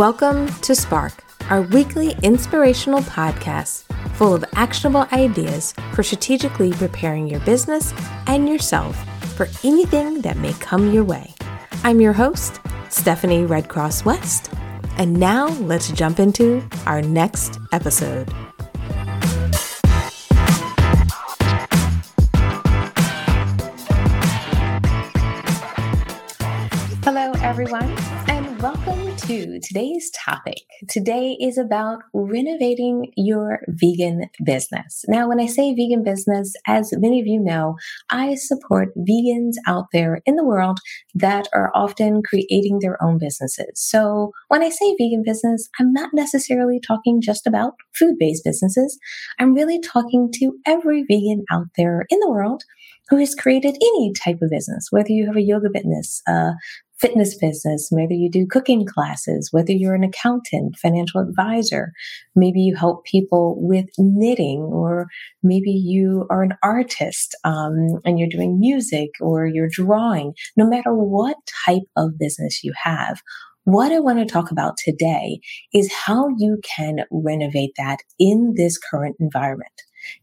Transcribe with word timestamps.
Welcome 0.00 0.48
to 0.62 0.74
Spark, 0.74 1.12
our 1.50 1.60
weekly 1.60 2.16
inspirational 2.22 3.00
podcast 3.00 3.82
full 4.14 4.32
of 4.34 4.42
actionable 4.54 5.06
ideas 5.12 5.74
for 5.92 6.02
strategically 6.02 6.72
preparing 6.72 7.28
your 7.28 7.40
business 7.40 7.92
and 8.26 8.48
yourself 8.48 8.96
for 9.36 9.46
anything 9.62 10.22
that 10.22 10.38
may 10.38 10.54
come 10.54 10.90
your 10.90 11.04
way. 11.04 11.34
I'm 11.84 12.00
your 12.00 12.14
host, 12.14 12.60
Stephanie 12.88 13.44
Redcross 13.44 14.06
West, 14.06 14.50
and 14.96 15.12
now 15.20 15.48
let's 15.58 15.92
jump 15.92 16.18
into 16.18 16.66
our 16.86 17.02
next 17.02 17.58
episode. 17.70 18.32
Hello, 27.04 27.32
everyone, 27.42 27.94
to 29.30 29.60
today's 29.60 30.10
topic. 30.10 30.58
Today 30.88 31.36
is 31.40 31.56
about 31.56 32.00
renovating 32.12 33.12
your 33.16 33.60
vegan 33.68 34.24
business. 34.42 35.04
Now, 35.06 35.28
when 35.28 35.38
I 35.38 35.46
say 35.46 35.72
vegan 35.72 36.02
business, 36.02 36.52
as 36.66 36.92
many 36.96 37.20
of 37.20 37.28
you 37.28 37.38
know, 37.38 37.76
I 38.10 38.34
support 38.34 38.88
vegans 38.96 39.54
out 39.68 39.86
there 39.92 40.20
in 40.26 40.34
the 40.34 40.44
world 40.44 40.80
that 41.14 41.46
are 41.54 41.70
often 41.76 42.24
creating 42.24 42.80
their 42.80 43.00
own 43.00 43.18
businesses. 43.18 43.70
So, 43.76 44.32
when 44.48 44.64
I 44.64 44.68
say 44.68 44.96
vegan 44.98 45.22
business, 45.24 45.68
I'm 45.78 45.92
not 45.92 46.10
necessarily 46.12 46.80
talking 46.80 47.20
just 47.20 47.46
about 47.46 47.74
food 47.96 48.16
based 48.18 48.42
businesses. 48.42 48.98
I'm 49.38 49.54
really 49.54 49.80
talking 49.80 50.32
to 50.40 50.58
every 50.66 51.04
vegan 51.08 51.44
out 51.52 51.68
there 51.76 52.04
in 52.10 52.18
the 52.18 52.30
world 52.30 52.64
who 53.08 53.18
has 53.18 53.36
created 53.36 53.76
any 53.80 54.12
type 54.12 54.38
of 54.42 54.50
business, 54.50 54.88
whether 54.90 55.10
you 55.10 55.26
have 55.26 55.36
a 55.36 55.42
yoga 55.42 55.68
business, 55.72 56.20
a 56.26 56.52
fitness 57.00 57.36
business, 57.36 57.88
whether 57.90 58.12
you 58.12 58.30
do 58.30 58.46
cooking 58.46 58.86
classes, 58.86 59.48
whether 59.52 59.72
you're 59.72 59.94
an 59.94 60.04
accountant, 60.04 60.76
financial 60.76 61.20
advisor, 61.20 61.92
maybe 62.36 62.60
you 62.60 62.76
help 62.76 63.04
people 63.04 63.56
with 63.58 63.86
knitting, 63.98 64.60
or 64.60 65.06
maybe 65.42 65.70
you 65.70 66.26
are 66.30 66.42
an 66.42 66.54
artist 66.62 67.34
um, 67.44 68.00
and 68.04 68.18
you're 68.18 68.28
doing 68.28 68.60
music 68.60 69.10
or 69.20 69.46
you're 69.46 69.70
drawing, 69.70 70.34
no 70.56 70.68
matter 70.68 70.94
what 70.94 71.36
type 71.66 71.82
of 71.96 72.18
business 72.18 72.62
you 72.62 72.72
have. 72.82 73.20
What 73.64 73.92
I 73.92 74.00
want 74.00 74.18
to 74.18 74.26
talk 74.26 74.50
about 74.50 74.76
today 74.78 75.40
is 75.72 75.92
how 75.92 76.28
you 76.38 76.58
can 76.64 77.00
renovate 77.10 77.72
that 77.76 77.98
in 78.18 78.54
this 78.56 78.78
current 78.78 79.16
environment. 79.20 79.70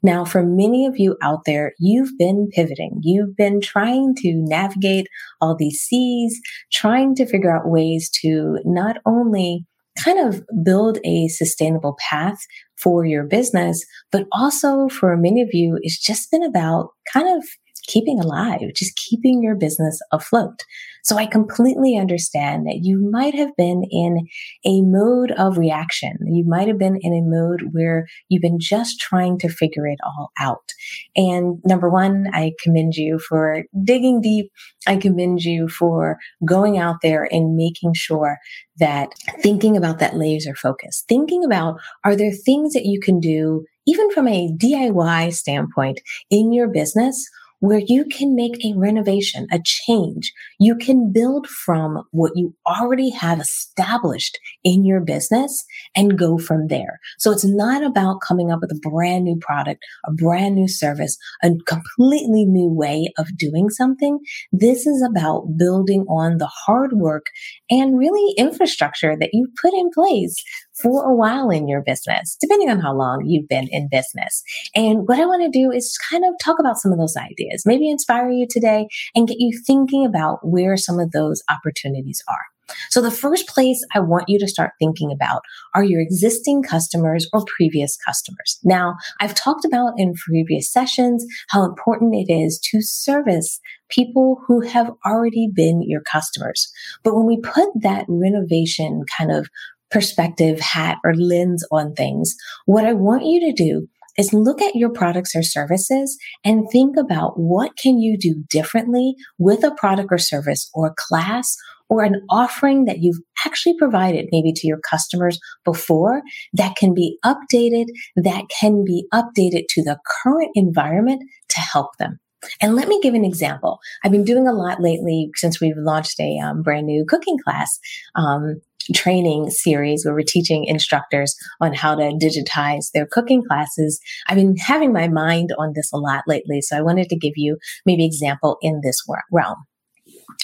Now, 0.04 0.26
for 0.26 0.44
many 0.44 0.86
of 0.86 0.98
you 0.98 1.18
out 1.22 1.46
there, 1.46 1.74
you've 1.80 2.18
been 2.18 2.50
pivoting. 2.52 3.00
You've 3.02 3.36
been 3.36 3.62
trying 3.62 4.16
to 4.18 4.34
navigate 4.34 5.08
all 5.42 5.56
these 5.56 5.80
seas, 5.80 6.40
trying 6.72 7.16
to 7.16 7.26
figure 7.26 7.56
out 7.56 7.70
ways 7.70 8.10
to 8.22 8.60
not 8.66 8.98
only 9.06 9.66
kind 10.04 10.20
of 10.20 10.44
build 10.64 11.00
a 11.04 11.28
sustainable 11.28 11.98
path 12.10 12.38
for 12.78 13.06
your 13.06 13.24
business, 13.24 13.84
but 14.12 14.26
also 14.32 14.88
for 14.90 15.18
many 15.18 15.42
of 15.42 15.50
you, 15.54 15.80
it's 15.82 16.00
just 16.00 16.30
been 16.30 16.44
about 16.44 16.90
kind 17.12 17.28
of 17.36 17.44
keeping 17.88 18.20
alive, 18.20 18.62
just 18.76 18.96
keeping 18.96 19.42
your 19.42 19.56
business 19.56 20.00
afloat. 20.12 20.64
So 21.04 21.16
I 21.16 21.26
completely 21.26 21.98
understand 21.98 22.68
that 22.68 22.82
you 22.84 23.00
might 23.10 23.34
have 23.34 23.56
been 23.56 23.84
in 23.90 24.28
a 24.66 24.82
mode 24.82 25.32
of 25.32 25.58
reaction. 25.58 26.18
You 26.26 26.44
might 26.46 26.68
have 26.68 26.78
been 26.78 26.98
in 27.02 27.14
a 27.14 27.22
mode 27.22 27.70
where 27.72 28.08
you've 28.28 28.42
been 28.42 28.60
just 28.60 29.00
trying 29.00 29.40
to 29.40 29.50
figure 29.50 29.88
it 29.88 30.00
all 30.06 30.32
out. 30.38 30.74
And 31.16 31.60
number 31.64 31.90
one, 31.90 32.28
I 32.34 32.52
commend 32.62 32.96
you 32.96 33.20
for 33.20 33.64
digging 33.84 34.20
deep. 34.20 34.52
I 34.86 34.98
commend 34.98 35.44
you 35.44 35.70
for 35.70 36.18
going 36.46 36.78
out 36.78 36.98
there 37.02 37.28
and 37.32 37.56
making 37.56 37.94
sure 37.94 38.38
that 38.80 39.10
thinking 39.42 39.78
about 39.78 40.00
that 40.00 40.18
laser 40.18 40.56
focus, 40.56 41.06
thinking 41.08 41.46
about 41.46 41.80
are 42.04 42.16
there 42.16 42.32
things 42.32 42.74
that 42.74 42.86
you 42.86 43.00
can 43.00 43.20
do 43.20 43.66
even 43.88 44.12
from 44.12 44.28
a 44.28 44.52
DIY 44.62 45.34
standpoint 45.34 46.02
in 46.30 46.52
your 46.52 46.68
business 46.68 47.26
where 47.60 47.82
you 47.86 48.06
can 48.06 48.36
make 48.36 48.64
a 48.64 48.78
renovation, 48.78 49.48
a 49.52 49.60
change. 49.64 50.32
You 50.60 50.76
can 50.76 51.12
build 51.12 51.48
from 51.48 52.04
what 52.12 52.34
you 52.36 52.54
already 52.68 53.10
have 53.12 53.40
established 53.40 54.40
in 54.64 54.86
your 54.86 55.02
business 55.02 55.66
and 55.96 56.18
go 56.18 56.38
from 56.38 56.68
there. 56.68 57.00
So 57.18 57.32
it's 57.32 57.46
not 57.46 57.84
about 57.84 58.22
coming 58.22 58.52
up 58.52 58.60
with 58.62 58.72
a 58.72 58.90
brand 58.90 59.24
new 59.24 59.38
product, 59.40 59.84
a 60.06 60.12
brand 60.14 60.56
new 60.56 60.68
service, 60.68 61.18
a 61.44 61.52
completely 61.66 62.46
new 62.46 62.70
way 62.70 63.12
of 63.18 63.38
doing 63.38 63.70
something. 63.70 64.20
This 64.52 64.86
is 64.86 65.02
about 65.02 65.58
building 65.58 66.02
on 66.10 66.38
the 66.38 66.48
hard 66.48 66.94
work 66.94 67.26
and 67.70 67.98
really 67.98 68.34
infrastructure 68.38 69.16
that 69.20 69.30
you 69.34 69.48
put 69.62 69.74
in 69.74 69.90
place 69.94 70.36
for 70.82 71.04
a 71.04 71.16
while 71.16 71.50
in 71.50 71.68
your 71.68 71.82
business, 71.82 72.38
depending 72.40 72.70
on 72.70 72.80
how 72.80 72.94
long 72.94 73.24
you've 73.26 73.48
been 73.48 73.68
in 73.72 73.90
business. 73.90 74.44
And 74.76 75.08
what 75.08 75.20
I 75.20 75.26
want 75.26 75.44
to 75.44 75.60
do 75.60 75.72
is 75.72 75.98
kind 76.10 76.24
of 76.26 76.34
talk 76.44 76.60
about 76.60 76.78
some 76.78 76.92
of 76.92 76.98
those 76.98 77.16
ideas, 77.18 77.64
maybe 77.66 77.90
inspire 77.90 78.30
you 78.30 78.48
today 78.50 78.88
and 79.16 79.28
get 79.28 79.38
you 79.40 79.52
thinking 79.66 80.06
about 80.06 80.40
where 80.42 80.78
some 80.78 81.00
of 81.00 81.12
those 81.12 81.42
opportunities 81.50 82.24
are. 82.28 82.46
So 82.90 83.02
the 83.02 83.12
first 83.12 83.48
place 83.48 83.84
I 83.94 84.00
want 84.00 84.26
you 84.28 84.40
to 84.40 84.48
start 84.48 84.72
thinking 84.80 85.12
about 85.12 85.42
are 85.74 85.84
your 85.84 86.02
existing 86.02 86.64
customers 86.64 87.28
or 87.32 87.46
previous 87.56 87.98
customers. 88.06 88.60
Now, 88.64 88.96
I've 89.22 89.36
talked 89.36 89.66
about 89.66 89.94
in 89.98 90.14
previous 90.14 90.72
sessions 90.72 91.26
how 91.50 91.64
important 91.64 92.16
it 92.16 92.32
is 92.32 92.60
to 92.72 92.82
service 92.82 93.60
people 93.90 94.42
who 94.48 94.62
have 94.62 94.92
already 95.06 95.50
been 95.54 95.82
your 95.82 96.02
customers. 96.02 96.70
But 97.04 97.16
when 97.16 97.26
we 97.26 97.40
put 97.40 97.70
that 97.82 98.06
renovation 98.10 99.04
kind 99.18 99.32
of 99.32 99.48
perspective 99.92 100.60
hat 100.60 100.98
or 101.04 101.14
lens 101.16 101.66
on 101.72 101.94
things, 101.94 102.36
what 102.66 102.86
I 102.86 102.94
want 102.94 103.26
you 103.26 103.40
to 103.42 103.54
do 103.54 103.88
is 104.18 104.34
look 104.34 104.62
at 104.62 104.76
your 104.76 104.90
products 104.90 105.36
or 105.36 105.44
services 105.44 106.18
and 106.44 106.68
think 106.72 106.98
about 106.98 107.40
what 107.40 107.78
can 107.78 108.00
you 108.00 108.18
do 108.18 108.44
differently 108.50 109.16
with 109.38 109.64
a 109.64 109.76
product 109.76 110.10
or 110.12 110.18
service 110.18 110.70
or 110.74 110.96
class 110.98 111.56
or 111.90 112.04
an 112.04 112.22
offering 112.30 112.86
that 112.86 113.00
you've 113.00 113.20
actually 113.46 113.78
provided 113.78 114.28
maybe 114.32 114.52
to 114.52 114.68
your 114.68 114.80
customers 114.90 115.40
before 115.64 116.22
that 116.54 116.76
can 116.76 116.94
be 116.94 117.18
updated, 117.24 117.86
that 118.16 118.44
can 118.60 118.84
be 118.84 119.06
updated 119.14 119.66
to 119.70 119.84
the 119.84 119.98
current 120.24 120.50
environment 120.56 121.22
to 121.50 121.60
help 121.60 121.96
them. 121.98 122.20
And 122.62 122.76
let 122.76 122.88
me 122.88 123.00
give 123.02 123.14
an 123.14 123.26
example. 123.26 123.80
I've 124.04 124.12
been 124.12 124.24
doing 124.24 124.48
a 124.48 124.54
lot 124.54 124.82
lately 124.82 125.30
since 125.36 125.60
we've 125.60 125.78
launched 125.78 126.20
a 126.20 126.38
um, 126.40 126.62
brand 126.62 126.86
new 126.86 127.06
cooking 127.08 127.38
class. 127.44 127.80
Um, 128.16 128.62
training 128.94 129.50
series 129.50 130.06
where 130.06 130.14
we're 130.14 130.24
teaching 130.26 130.66
instructors 130.66 131.36
on 131.62 131.74
how 131.74 131.96
to 131.96 132.18
digitize 132.22 132.92
their 132.94 133.06
cooking 133.06 133.44
classes. 133.48 134.00
I've 134.28 134.38
been 134.38 134.56
having 134.58 134.94
my 134.94 135.08
mind 135.08 135.52
on 135.58 135.74
this 135.76 135.92
a 135.94 135.98
lot 135.98 136.24
lately. 136.28 136.62
So 136.62 136.78
I 136.78 136.82
wanted 136.82 137.10
to 137.10 137.18
give 137.18 137.34
you 137.36 137.58
maybe 137.86 138.06
example 138.06 138.58
in 138.62 138.82
this 138.84 139.02
realm. 139.32 139.66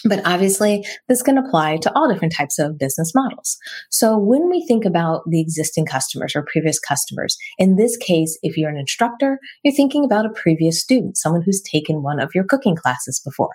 But 0.06 0.22
obviously, 0.26 0.86
this 1.08 1.22
can 1.22 1.38
apply 1.38 1.78
to 1.78 1.92
all 1.96 2.12
different 2.12 2.34
types 2.34 2.60
of 2.60 2.78
business 2.78 3.14
models. 3.16 3.58
So 3.90 4.18
when 4.18 4.50
we 4.50 4.66
think 4.68 4.86
about 4.86 5.24
the 5.30 5.42
existing 5.42 5.86
customers 5.86 6.36
or 6.36 6.46
previous 6.52 6.80
customers, 6.80 7.38
in 7.58 7.76
this 7.76 7.98
case, 7.98 8.38
if 8.44 8.58
you're 8.58 8.70
an 8.70 8.78
instructor, 8.78 9.40
you're 9.64 9.74
thinking 9.74 10.04
about 10.04 10.26
a 10.26 10.30
previous 10.30 10.82
student, 10.82 11.18
someone 11.18 11.42
who's 11.42 11.62
taken 11.62 12.04
one 12.04 12.20
of 12.20 12.32
your 12.36 12.44
cooking 12.44 12.76
classes 12.76 13.22
before. 13.24 13.52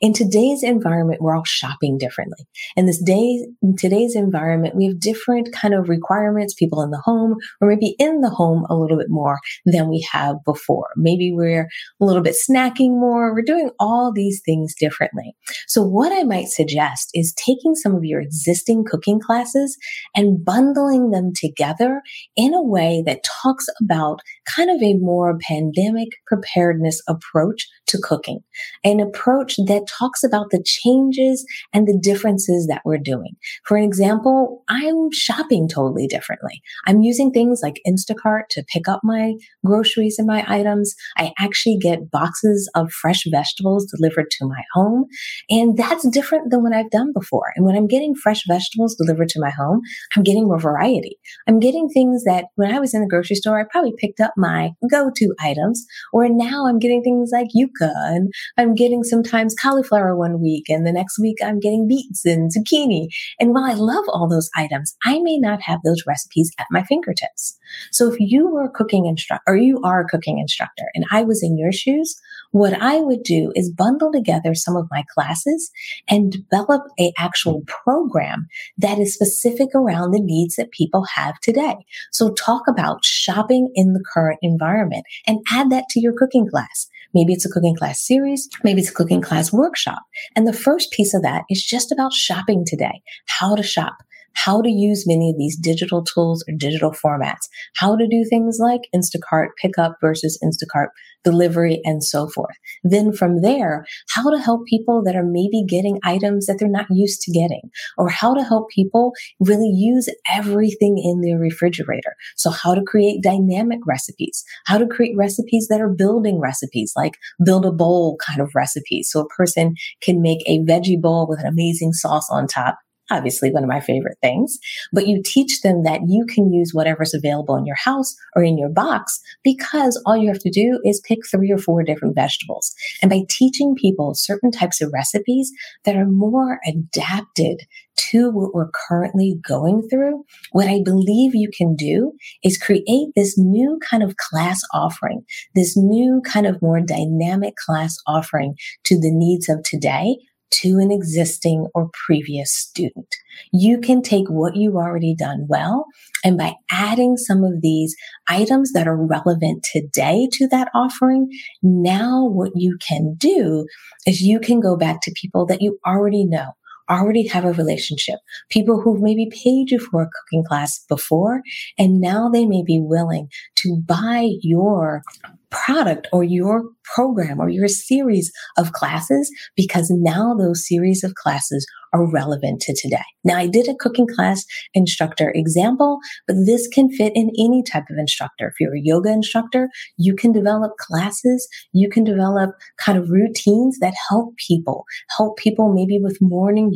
In 0.00 0.12
today's 0.12 0.62
environment, 0.62 1.20
we're 1.20 1.36
all 1.36 1.44
shopping 1.44 1.98
differently. 1.98 2.46
In 2.76 2.86
this 2.86 3.02
day, 3.02 3.46
in 3.62 3.76
today's 3.76 4.16
environment, 4.16 4.74
we 4.74 4.86
have 4.86 5.00
different 5.00 5.52
kind 5.52 5.74
of 5.74 5.88
requirements, 5.88 6.54
people 6.54 6.82
in 6.82 6.90
the 6.90 7.02
home, 7.04 7.36
or 7.60 7.68
maybe 7.68 7.94
in 7.98 8.20
the 8.20 8.30
home 8.30 8.66
a 8.70 8.76
little 8.76 8.96
bit 8.96 9.10
more 9.10 9.38
than 9.66 9.88
we 9.88 10.06
have 10.10 10.36
before. 10.44 10.88
Maybe 10.96 11.32
we're 11.32 11.68
a 12.00 12.04
little 12.04 12.22
bit 12.22 12.36
snacking 12.48 12.98
more. 12.98 13.34
We're 13.34 13.42
doing 13.42 13.70
all 13.78 14.12
these 14.12 14.40
things 14.44 14.74
differently. 14.78 15.34
So 15.68 15.82
what 15.82 16.12
I 16.12 16.24
might 16.24 16.48
suggest 16.48 17.10
is 17.12 17.34
taking 17.34 17.74
some 17.74 17.94
of 17.94 18.04
your 18.04 18.20
existing 18.20 18.84
cooking 18.84 19.20
classes 19.20 19.76
and 20.16 20.42
bundling 20.42 21.10
them 21.10 21.32
together 21.34 22.00
in 22.36 22.54
a 22.54 22.62
way 22.62 23.02
that 23.06 23.24
talks 23.42 23.66
about 23.82 24.20
kind 24.46 24.70
of 24.70 24.82
a 24.82 24.94
more 24.94 25.38
pandemic 25.46 26.08
preparedness 26.26 27.02
approach 27.06 27.66
to 27.88 27.98
cooking, 28.02 28.40
an 28.84 29.00
approach 29.00 29.56
that 29.66 29.86
talks 29.88 30.24
about 30.24 30.46
the 30.50 30.62
changes 30.64 31.44
and 31.74 31.86
the 31.86 31.98
differences 32.02 32.66
that 32.66 32.82
we're 32.84 32.98
doing. 32.98 33.32
For 33.64 33.76
an 33.76 33.84
example, 33.84 34.64
I'm 34.68 35.10
shopping 35.12 35.68
totally 35.68 36.06
differently. 36.06 36.62
I'm 36.86 37.02
using 37.02 37.30
things 37.30 37.60
like 37.62 37.80
Instacart 37.86 38.48
to 38.50 38.64
pick 38.72 38.88
up 38.88 39.00
my 39.04 39.34
groceries 39.64 40.16
and 40.18 40.26
my 40.26 40.44
items. 40.48 40.94
I 41.18 41.32
actually 41.38 41.78
get 41.80 42.10
boxes 42.10 42.70
of 42.74 42.90
fresh 42.90 43.24
vegetables 43.30 43.86
delivered 43.86 44.30
to 44.32 44.46
my 44.46 44.62
home. 44.74 45.06
And 45.50 45.57
that's 45.76 46.08
different 46.08 46.50
than 46.50 46.62
what 46.62 46.72
I've 46.72 46.90
done 46.90 47.12
before. 47.12 47.52
And 47.56 47.64
when 47.64 47.76
I'm 47.76 47.86
getting 47.86 48.14
fresh 48.14 48.42
vegetables 48.46 48.94
delivered 48.96 49.28
to 49.30 49.40
my 49.40 49.50
home, 49.50 49.80
I'm 50.16 50.22
getting 50.22 50.44
more 50.46 50.58
variety. 50.58 51.18
I'm 51.46 51.58
getting 51.58 51.88
things 51.88 52.24
that 52.24 52.46
when 52.56 52.74
I 52.74 52.80
was 52.80 52.94
in 52.94 53.00
the 53.00 53.08
grocery 53.08 53.36
store, 53.36 53.60
I 53.60 53.64
probably 53.70 53.94
picked 53.98 54.20
up 54.20 54.32
my 54.36 54.70
go-to 54.90 55.34
items, 55.40 55.84
or 56.12 56.28
now 56.28 56.66
I'm 56.66 56.78
getting 56.78 57.02
things 57.02 57.30
like 57.32 57.48
yucca 57.52 57.92
and 57.94 58.32
I'm 58.56 58.74
getting 58.74 59.04
sometimes 59.04 59.54
cauliflower 59.54 60.16
one 60.16 60.40
week 60.40 60.68
and 60.68 60.86
the 60.86 60.92
next 60.92 61.18
week 61.18 61.38
I'm 61.42 61.60
getting 61.60 61.88
beets 61.88 62.24
and 62.24 62.50
zucchini. 62.50 63.08
And 63.40 63.54
while 63.54 63.64
I 63.64 63.74
love 63.74 64.04
all 64.08 64.28
those 64.28 64.50
items, 64.56 64.96
I 65.04 65.18
may 65.20 65.38
not 65.38 65.62
have 65.62 65.80
those 65.84 66.04
recipes 66.06 66.50
at 66.58 66.66
my 66.70 66.82
fingertips. 66.82 67.56
So 67.92 68.12
if 68.12 68.18
you 68.18 68.48
were 68.48 68.68
cooking 68.68 69.06
instructor 69.06 69.42
or 69.46 69.56
you 69.56 69.80
are 69.84 70.00
a 70.00 70.08
cooking 70.08 70.38
instructor 70.38 70.90
and 70.94 71.04
I 71.10 71.22
was 71.22 71.42
in 71.42 71.58
your 71.58 71.72
shoes, 71.72 72.20
what 72.50 72.74
I 72.74 73.00
would 73.00 73.22
do 73.22 73.52
is 73.54 73.72
bundle 73.72 74.12
together 74.12 74.54
some 74.54 74.76
of 74.76 74.88
my 74.90 75.04
classes 75.14 75.70
and 76.08 76.32
develop 76.32 76.82
a 76.98 77.12
actual 77.18 77.62
program 77.66 78.46
that 78.78 78.98
is 78.98 79.14
specific 79.14 79.68
around 79.74 80.12
the 80.12 80.22
needs 80.22 80.56
that 80.56 80.70
people 80.70 81.04
have 81.14 81.38
today. 81.40 81.76
So 82.12 82.32
talk 82.32 82.62
about 82.68 83.04
shopping 83.04 83.70
in 83.74 83.92
the 83.92 84.04
current 84.12 84.38
environment 84.42 85.04
and 85.26 85.40
add 85.52 85.70
that 85.70 85.84
to 85.90 86.00
your 86.00 86.14
cooking 86.16 86.48
class. 86.48 86.88
Maybe 87.14 87.32
it's 87.32 87.46
a 87.46 87.50
cooking 87.50 87.76
class 87.76 88.06
series. 88.06 88.48
Maybe 88.64 88.80
it's 88.80 88.90
a 88.90 88.94
cooking 88.94 89.22
class 89.22 89.52
workshop. 89.52 90.02
And 90.36 90.46
the 90.46 90.52
first 90.52 90.92
piece 90.92 91.14
of 91.14 91.22
that 91.22 91.44
is 91.48 91.64
just 91.64 91.90
about 91.90 92.12
shopping 92.12 92.64
today, 92.66 93.02
how 93.26 93.54
to 93.54 93.62
shop 93.62 93.96
how 94.44 94.62
to 94.62 94.70
use 94.70 95.04
many 95.06 95.30
of 95.30 95.36
these 95.36 95.56
digital 95.56 96.04
tools 96.04 96.44
or 96.48 96.54
digital 96.56 96.92
formats, 96.92 97.48
how 97.76 97.96
to 97.96 98.06
do 98.06 98.24
things 98.28 98.58
like 98.60 98.82
Instacart 98.94 99.48
pickup 99.60 99.96
versus 100.00 100.38
Instacart 100.44 100.88
delivery 101.24 101.80
and 101.84 102.02
so 102.04 102.28
forth. 102.28 102.54
Then 102.84 103.12
from 103.12 103.42
there, 103.42 103.84
how 104.10 104.30
to 104.30 104.40
help 104.40 104.66
people 104.66 105.02
that 105.04 105.16
are 105.16 105.24
maybe 105.24 105.64
getting 105.68 105.98
items 106.04 106.46
that 106.46 106.58
they're 106.58 106.68
not 106.68 106.86
used 106.90 107.20
to 107.22 107.32
getting 107.32 107.62
or 107.96 108.08
how 108.08 108.34
to 108.34 108.44
help 108.44 108.70
people 108.70 109.12
really 109.40 109.70
use 109.74 110.08
everything 110.32 110.96
in 110.98 111.20
their 111.20 111.38
refrigerator. 111.38 112.14
So 112.36 112.50
how 112.50 112.74
to 112.74 112.82
create 112.82 113.22
dynamic 113.22 113.80
recipes, 113.86 114.44
how 114.66 114.78
to 114.78 114.86
create 114.86 115.16
recipes 115.16 115.66
that 115.68 115.80
are 115.80 115.88
building 115.88 116.40
recipes, 116.40 116.92
like 116.96 117.14
build 117.44 117.66
a 117.66 117.72
bowl 117.72 118.16
kind 118.24 118.40
of 118.40 118.52
recipes. 118.54 119.08
So 119.10 119.20
a 119.20 119.28
person 119.28 119.74
can 120.00 120.22
make 120.22 120.42
a 120.46 120.60
veggie 120.60 121.00
bowl 121.00 121.26
with 121.28 121.40
an 121.40 121.46
amazing 121.46 121.92
sauce 121.92 122.28
on 122.30 122.46
top 122.46 122.78
obviously 123.10 123.50
one 123.50 123.62
of 123.62 123.68
my 123.68 123.80
favorite 123.80 124.18
things, 124.22 124.58
but 124.92 125.06
you 125.06 125.22
teach 125.24 125.62
them 125.62 125.82
that 125.84 126.02
you 126.06 126.24
can 126.26 126.52
use 126.52 126.72
whatever's 126.72 127.14
available 127.14 127.56
in 127.56 127.66
your 127.66 127.76
house 127.76 128.14
or 128.36 128.42
in 128.42 128.58
your 128.58 128.68
box 128.68 129.20
because 129.42 130.00
all 130.06 130.16
you 130.16 130.28
have 130.28 130.38
to 130.40 130.50
do 130.50 130.80
is 130.84 131.00
pick 131.06 131.18
three 131.26 131.50
or 131.50 131.58
four 131.58 131.82
different 131.82 132.14
vegetables. 132.14 132.74
And 133.02 133.10
by 133.10 133.22
teaching 133.28 133.74
people 133.74 134.14
certain 134.14 134.50
types 134.50 134.80
of 134.80 134.92
recipes 134.92 135.50
that 135.84 135.96
are 135.96 136.06
more 136.06 136.60
adapted 136.66 137.62
to 138.10 138.30
what 138.30 138.54
we're 138.54 138.70
currently 138.88 139.38
going 139.46 139.86
through, 139.88 140.24
what 140.52 140.68
I 140.68 140.80
believe 140.84 141.34
you 141.34 141.50
can 141.56 141.74
do 141.74 142.12
is 142.44 142.56
create 142.56 143.08
this 143.16 143.36
new 143.36 143.78
kind 143.88 144.02
of 144.02 144.16
class 144.16 144.60
offering, 144.72 145.24
this 145.54 145.76
new 145.76 146.22
kind 146.24 146.46
of 146.46 146.62
more 146.62 146.80
dynamic 146.80 147.54
class 147.56 147.96
offering 148.06 148.54
to 148.84 149.00
the 149.00 149.10
needs 149.10 149.48
of 149.48 149.62
today 149.64 150.16
to 150.50 150.78
an 150.78 150.90
existing 150.90 151.66
or 151.74 151.90
previous 152.06 152.52
student. 152.52 153.14
You 153.52 153.80
can 153.80 154.02
take 154.02 154.28
what 154.28 154.56
you've 154.56 154.76
already 154.76 155.14
done 155.14 155.46
well 155.48 155.86
and 156.24 156.36
by 156.36 156.54
adding 156.70 157.16
some 157.16 157.44
of 157.44 157.60
these 157.60 157.94
items 158.28 158.72
that 158.72 158.88
are 158.88 158.96
relevant 158.96 159.64
today 159.72 160.28
to 160.32 160.48
that 160.48 160.68
offering, 160.74 161.30
now 161.62 162.26
what 162.26 162.52
you 162.54 162.76
can 162.86 163.14
do 163.14 163.66
is 164.06 164.20
you 164.20 164.40
can 164.40 164.60
go 164.60 164.76
back 164.76 165.00
to 165.02 165.12
people 165.14 165.46
that 165.46 165.62
you 165.62 165.78
already 165.86 166.24
know 166.24 166.52
already 166.90 167.26
have 167.28 167.44
a 167.44 167.52
relationship, 167.52 168.18
people 168.50 168.80
who've 168.80 169.00
maybe 169.00 169.30
paid 169.30 169.70
you 169.70 169.78
for 169.78 170.02
a 170.02 170.08
cooking 170.08 170.44
class 170.44 170.84
before, 170.88 171.42
and 171.78 172.00
now 172.00 172.28
they 172.28 172.46
may 172.46 172.62
be 172.64 172.80
willing 172.80 173.28
to 173.56 173.76
buy 173.86 174.28
your 174.42 175.02
product 175.50 176.08
or 176.12 176.22
your 176.22 176.64
program 176.84 177.40
or 177.40 177.48
your 177.48 177.68
series 177.68 178.30
of 178.56 178.72
classes 178.72 179.30
because 179.56 179.90
now 179.90 180.34
those 180.34 180.66
series 180.66 181.02
of 181.02 181.14
classes 181.14 181.66
are 181.92 182.10
relevant 182.10 182.60
to 182.62 182.74
today. 182.74 183.04
Now, 183.24 183.36
I 183.36 183.46
did 183.46 183.68
a 183.68 183.74
cooking 183.74 184.06
class 184.06 184.44
instructor 184.74 185.32
example, 185.34 185.98
but 186.26 186.36
this 186.46 186.66
can 186.68 186.90
fit 186.90 187.12
in 187.14 187.30
any 187.38 187.62
type 187.62 187.84
of 187.90 187.98
instructor. 187.98 188.48
If 188.48 188.54
you're 188.60 188.76
a 188.76 188.80
yoga 188.82 189.10
instructor, 189.10 189.68
you 189.96 190.14
can 190.14 190.32
develop 190.32 190.76
classes, 190.78 191.48
you 191.72 191.88
can 191.88 192.04
develop 192.04 192.50
kind 192.78 192.98
of 192.98 193.10
routines 193.10 193.78
that 193.80 193.94
help 194.08 194.36
people, 194.36 194.84
help 195.16 195.36
people 195.36 195.72
maybe 195.72 195.98
with 196.00 196.18
morning 196.20 196.72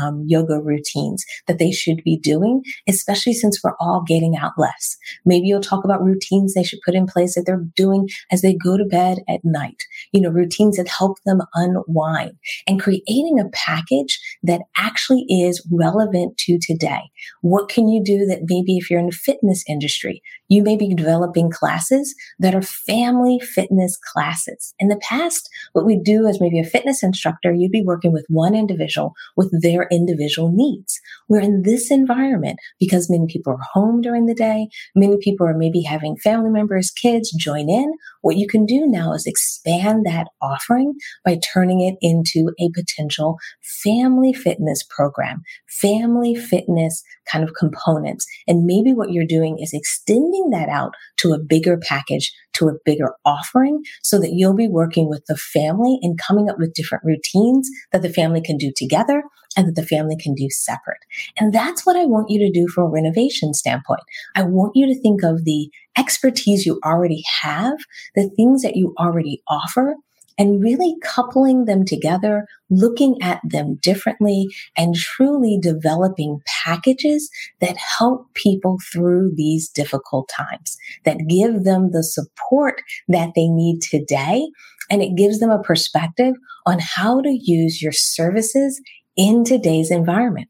um, 0.00 0.24
yoga 0.26 0.60
routines 0.60 1.24
that 1.46 1.58
they 1.58 1.70
should 1.70 2.02
be 2.04 2.18
doing, 2.18 2.62
especially 2.88 3.32
since 3.32 3.60
we're 3.62 3.76
all 3.80 4.02
getting 4.06 4.36
out 4.36 4.52
less. 4.58 4.96
Maybe 5.24 5.46
you'll 5.46 5.60
talk 5.60 5.84
about 5.84 6.02
routines 6.02 6.54
they 6.54 6.62
should 6.62 6.80
put 6.84 6.94
in 6.94 7.06
place 7.06 7.34
that 7.34 7.44
they're 7.46 7.64
doing 7.76 8.08
as 8.30 8.42
they 8.42 8.54
go 8.54 8.76
to 8.76 8.84
bed 8.84 9.18
at 9.28 9.40
night, 9.44 9.82
you 10.12 10.20
know, 10.20 10.30
routines 10.30 10.76
that 10.76 10.88
help 10.88 11.18
them 11.24 11.40
unwind 11.54 12.32
and 12.66 12.80
creating 12.80 13.38
a 13.40 13.48
package 13.52 14.20
that 14.42 14.53
actually 14.76 15.24
is 15.28 15.66
relevant 15.70 16.36
to 16.38 16.58
today. 16.60 17.10
What 17.40 17.68
can 17.68 17.88
you 17.88 18.02
do 18.02 18.26
that 18.26 18.42
maybe 18.48 18.76
if 18.76 18.90
you're 18.90 19.00
in 19.00 19.06
the 19.06 19.12
fitness 19.12 19.64
industry, 19.68 20.22
you 20.48 20.62
may 20.62 20.76
be 20.76 20.94
developing 20.94 21.50
classes 21.50 22.14
that 22.38 22.54
are 22.54 22.62
family 22.62 23.40
fitness 23.40 23.98
classes. 24.12 24.74
In 24.78 24.88
the 24.88 24.96
past, 24.96 25.48
what 25.72 25.86
we 25.86 25.98
do 25.98 26.26
as 26.26 26.40
maybe 26.40 26.60
a 26.60 26.64
fitness 26.64 27.02
instructor, 27.02 27.52
you'd 27.52 27.72
be 27.72 27.82
working 27.82 28.12
with 28.12 28.26
one 28.28 28.54
individual 28.54 29.14
with 29.36 29.50
their 29.62 29.88
individual 29.90 30.52
needs. 30.52 31.00
We're 31.28 31.40
in 31.40 31.62
this 31.62 31.90
environment 31.90 32.58
because 32.78 33.10
many 33.10 33.26
people 33.26 33.54
are 33.54 33.66
home 33.72 34.00
during 34.00 34.26
the 34.26 34.34
day. 34.34 34.68
Many 34.94 35.16
people 35.20 35.46
are 35.46 35.56
maybe 35.56 35.82
having 35.82 36.16
family 36.16 36.50
members, 36.50 36.90
kids 36.90 37.32
join 37.32 37.70
in. 37.70 37.92
What 38.20 38.36
you 38.36 38.46
can 38.46 38.64
do 38.66 38.86
now 38.86 39.12
is 39.12 39.26
expand 39.26 40.04
that 40.06 40.28
offering 40.40 40.94
by 41.24 41.38
turning 41.52 41.80
it 41.80 41.96
into 42.00 42.52
a 42.60 42.70
potential 42.74 43.38
family 43.62 44.32
fitness 44.32 44.82
program, 44.82 45.42
family 45.68 46.34
fitness 46.34 47.02
kind 47.30 47.44
of 47.44 47.54
components. 47.54 48.26
And 48.46 48.64
maybe 48.64 48.92
what 48.92 49.12
you're 49.12 49.26
doing 49.26 49.58
is 49.58 49.72
extending 49.72 50.50
that 50.50 50.68
out 50.68 50.94
to 51.18 51.32
a 51.32 51.38
bigger 51.38 51.76
package, 51.76 52.32
to 52.54 52.68
a 52.68 52.74
bigger 52.84 53.14
offering 53.24 53.82
so 54.02 54.18
that 54.20 54.32
you'll 54.32 54.54
be 54.54 54.68
working 54.68 55.08
with 55.08 55.24
the 55.26 55.36
family 55.36 55.98
and 56.02 56.18
coming 56.18 56.48
up 56.48 56.58
with 56.58 56.74
different 56.74 57.04
routines 57.04 57.68
that 57.92 58.02
the 58.02 58.12
family 58.12 58.40
can 58.40 58.56
do 58.56 58.72
together 58.76 59.22
and 59.56 59.68
that 59.68 59.76
the 59.76 59.86
family 59.86 60.16
can 60.16 60.34
do 60.34 60.48
separate. 60.50 60.98
And 61.38 61.52
that's 61.52 61.86
what 61.86 61.96
I 61.96 62.04
want 62.04 62.30
you 62.30 62.38
to 62.40 62.52
do 62.52 62.68
from 62.68 62.84
a 62.84 62.88
renovation 62.88 63.54
standpoint. 63.54 64.00
I 64.34 64.42
want 64.42 64.72
you 64.74 64.86
to 64.86 65.00
think 65.00 65.22
of 65.22 65.44
the 65.44 65.70
expertise 65.96 66.66
you 66.66 66.80
already 66.84 67.22
have, 67.42 67.78
the 68.14 68.28
things 68.36 68.62
that 68.62 68.76
you 68.76 68.94
already 68.98 69.42
offer, 69.48 69.94
and 70.38 70.62
really 70.62 70.96
coupling 71.02 71.64
them 71.64 71.84
together, 71.84 72.46
looking 72.70 73.20
at 73.22 73.40
them 73.44 73.76
differently, 73.76 74.48
and 74.76 74.94
truly 74.94 75.58
developing 75.60 76.40
packages 76.64 77.30
that 77.60 77.76
help 77.76 78.32
people 78.34 78.78
through 78.92 79.32
these 79.36 79.68
difficult 79.68 80.28
times, 80.28 80.76
that 81.04 81.28
give 81.28 81.64
them 81.64 81.90
the 81.92 82.02
support 82.02 82.82
that 83.08 83.30
they 83.36 83.48
need 83.48 83.80
today. 83.80 84.46
And 84.90 85.02
it 85.02 85.16
gives 85.16 85.40
them 85.40 85.50
a 85.50 85.62
perspective 85.62 86.34
on 86.66 86.78
how 86.80 87.20
to 87.20 87.30
use 87.30 87.80
your 87.80 87.92
services 87.92 88.80
in 89.16 89.44
today's 89.44 89.90
environment. 89.90 90.48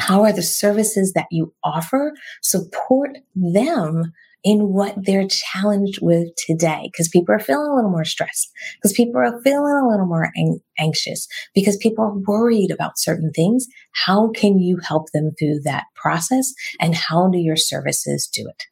How 0.00 0.24
are 0.24 0.32
the 0.32 0.42
services 0.42 1.12
that 1.12 1.26
you 1.30 1.54
offer 1.62 2.12
support 2.42 3.18
them 3.34 4.12
in 4.44 4.72
what 4.72 4.94
they're 4.96 5.26
challenged 5.26 5.98
with 6.02 6.28
today? 6.36 6.90
Because 6.92 7.08
people 7.08 7.34
are 7.34 7.40
feeling 7.40 7.70
a 7.70 7.74
little 7.74 7.90
more 7.90 8.04
stressed, 8.04 8.50
because 8.76 8.92
people 8.92 9.20
are 9.20 9.40
feeling 9.42 9.80
a 9.82 9.88
little 9.88 10.06
more 10.06 10.30
ang- 10.36 10.60
anxious, 10.78 11.26
because 11.54 11.76
people 11.78 12.04
are 12.04 12.18
worried 12.26 12.70
about 12.70 12.98
certain 12.98 13.32
things. 13.32 13.66
How 13.92 14.30
can 14.30 14.58
you 14.58 14.78
help 14.86 15.10
them 15.12 15.30
through 15.38 15.60
that 15.64 15.84
process? 15.94 16.52
And 16.80 16.94
how 16.94 17.28
do 17.28 17.38
your 17.38 17.56
services 17.56 18.28
do 18.32 18.46
it? 18.48 18.64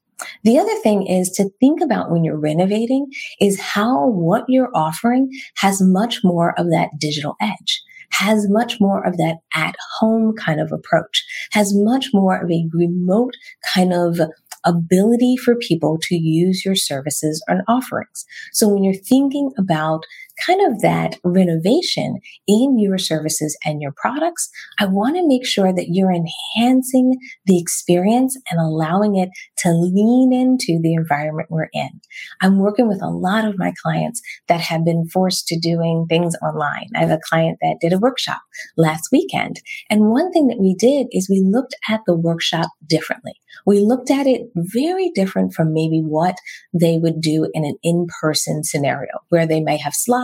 The 0.45 0.59
other 0.59 0.75
thing 0.81 1.07
is 1.07 1.31
to 1.31 1.51
think 1.59 1.81
about 1.81 2.11
when 2.11 2.23
you're 2.23 2.39
renovating 2.39 3.09
is 3.41 3.61
how 3.61 4.09
what 4.09 4.45
you're 4.47 4.71
offering 4.73 5.31
has 5.57 5.81
much 5.83 6.21
more 6.23 6.59
of 6.59 6.67
that 6.67 6.91
digital 7.01 7.35
edge 7.41 7.83
has 8.13 8.49
much 8.49 8.81
more 8.81 9.05
of 9.07 9.17
that 9.17 9.39
at 9.55 9.75
home 9.99 10.35
kind 10.37 10.61
of 10.61 10.71
approach, 10.73 11.25
has 11.51 11.73
much 11.75 12.11
more 12.13 12.41
of 12.43 12.51
a 12.51 12.69
remote 12.73 13.35
kind 13.75 13.93
of 13.93 14.21
ability 14.65 15.37
for 15.37 15.57
people 15.57 15.99
to 16.03 16.15
use 16.15 16.65
your 16.65 16.75
services 16.77 17.43
and 17.49 17.63
offerings. 17.69 18.25
So 18.53 18.69
when 18.69 18.85
you're 18.85 18.95
thinking 18.95 19.53
about 19.59 20.05
kind 20.45 20.61
of 20.67 20.81
that 20.81 21.17
renovation 21.25 22.19
in 22.47 22.79
your 22.79 22.99
services 22.99 23.57
and 23.65 23.81
your 23.81 23.93
products, 23.97 24.51
I 24.79 24.87
want 24.87 25.17
to 25.17 25.27
make 25.27 25.47
sure 25.47 25.73
that 25.73 25.89
you're 25.89 26.13
enhancing 26.13 27.17
the 27.47 27.59
experience 27.59 28.39
and 28.51 28.61
allowing 28.61 29.17
it 29.17 29.31
to 29.59 29.71
lean 29.71 30.33
into 30.33 30.81
the 30.83 30.95
environment 30.95 31.51
we're 31.51 31.69
in. 31.73 32.01
I'm 32.41 32.59
working 32.59 32.89
with 32.89 33.03
a 33.03 33.11
lot 33.11 33.45
of 33.45 33.59
my 33.59 33.73
clients 33.83 34.21
that 34.49 34.61
have 34.61 34.85
been 34.85 35.09
forced 35.09 35.47
to 35.49 35.59
doing 35.59 36.07
things 36.09 36.35
online. 36.43 36.89
I 36.95 37.01
have 37.01 37.11
a 37.11 37.21
client 37.29 37.59
that 37.63 37.79
did 37.81 37.93
a 37.93 37.99
workshop 37.99 38.41
last 38.77 39.09
weekend. 39.13 39.61
And 39.91 40.11
one 40.11 40.33
thing 40.33 40.49
that 40.49 40.59
we 40.59 40.75
did 40.75 41.07
is 41.13 41.29
we 41.29 41.41
looked 41.41 41.75
at 41.89 42.01
the 42.07 42.17
workshop 42.17 42.71
differently. 42.87 43.35
We 43.67 43.81
looked 43.81 44.11
at 44.11 44.27
it 44.27 44.43
very 44.57 45.11
different 45.15 45.53
from 45.53 45.73
maybe 45.73 46.01
what 46.01 46.37
they 46.73 46.99
would 46.99 47.21
do 47.21 47.51
in 47.53 47.65
an 47.65 47.77
in-person 47.83 48.65
scenario 48.65 49.13
where 49.29 49.47
they 49.47 49.61
may 49.61 49.77
have 49.77 49.95
slides, 49.95 50.22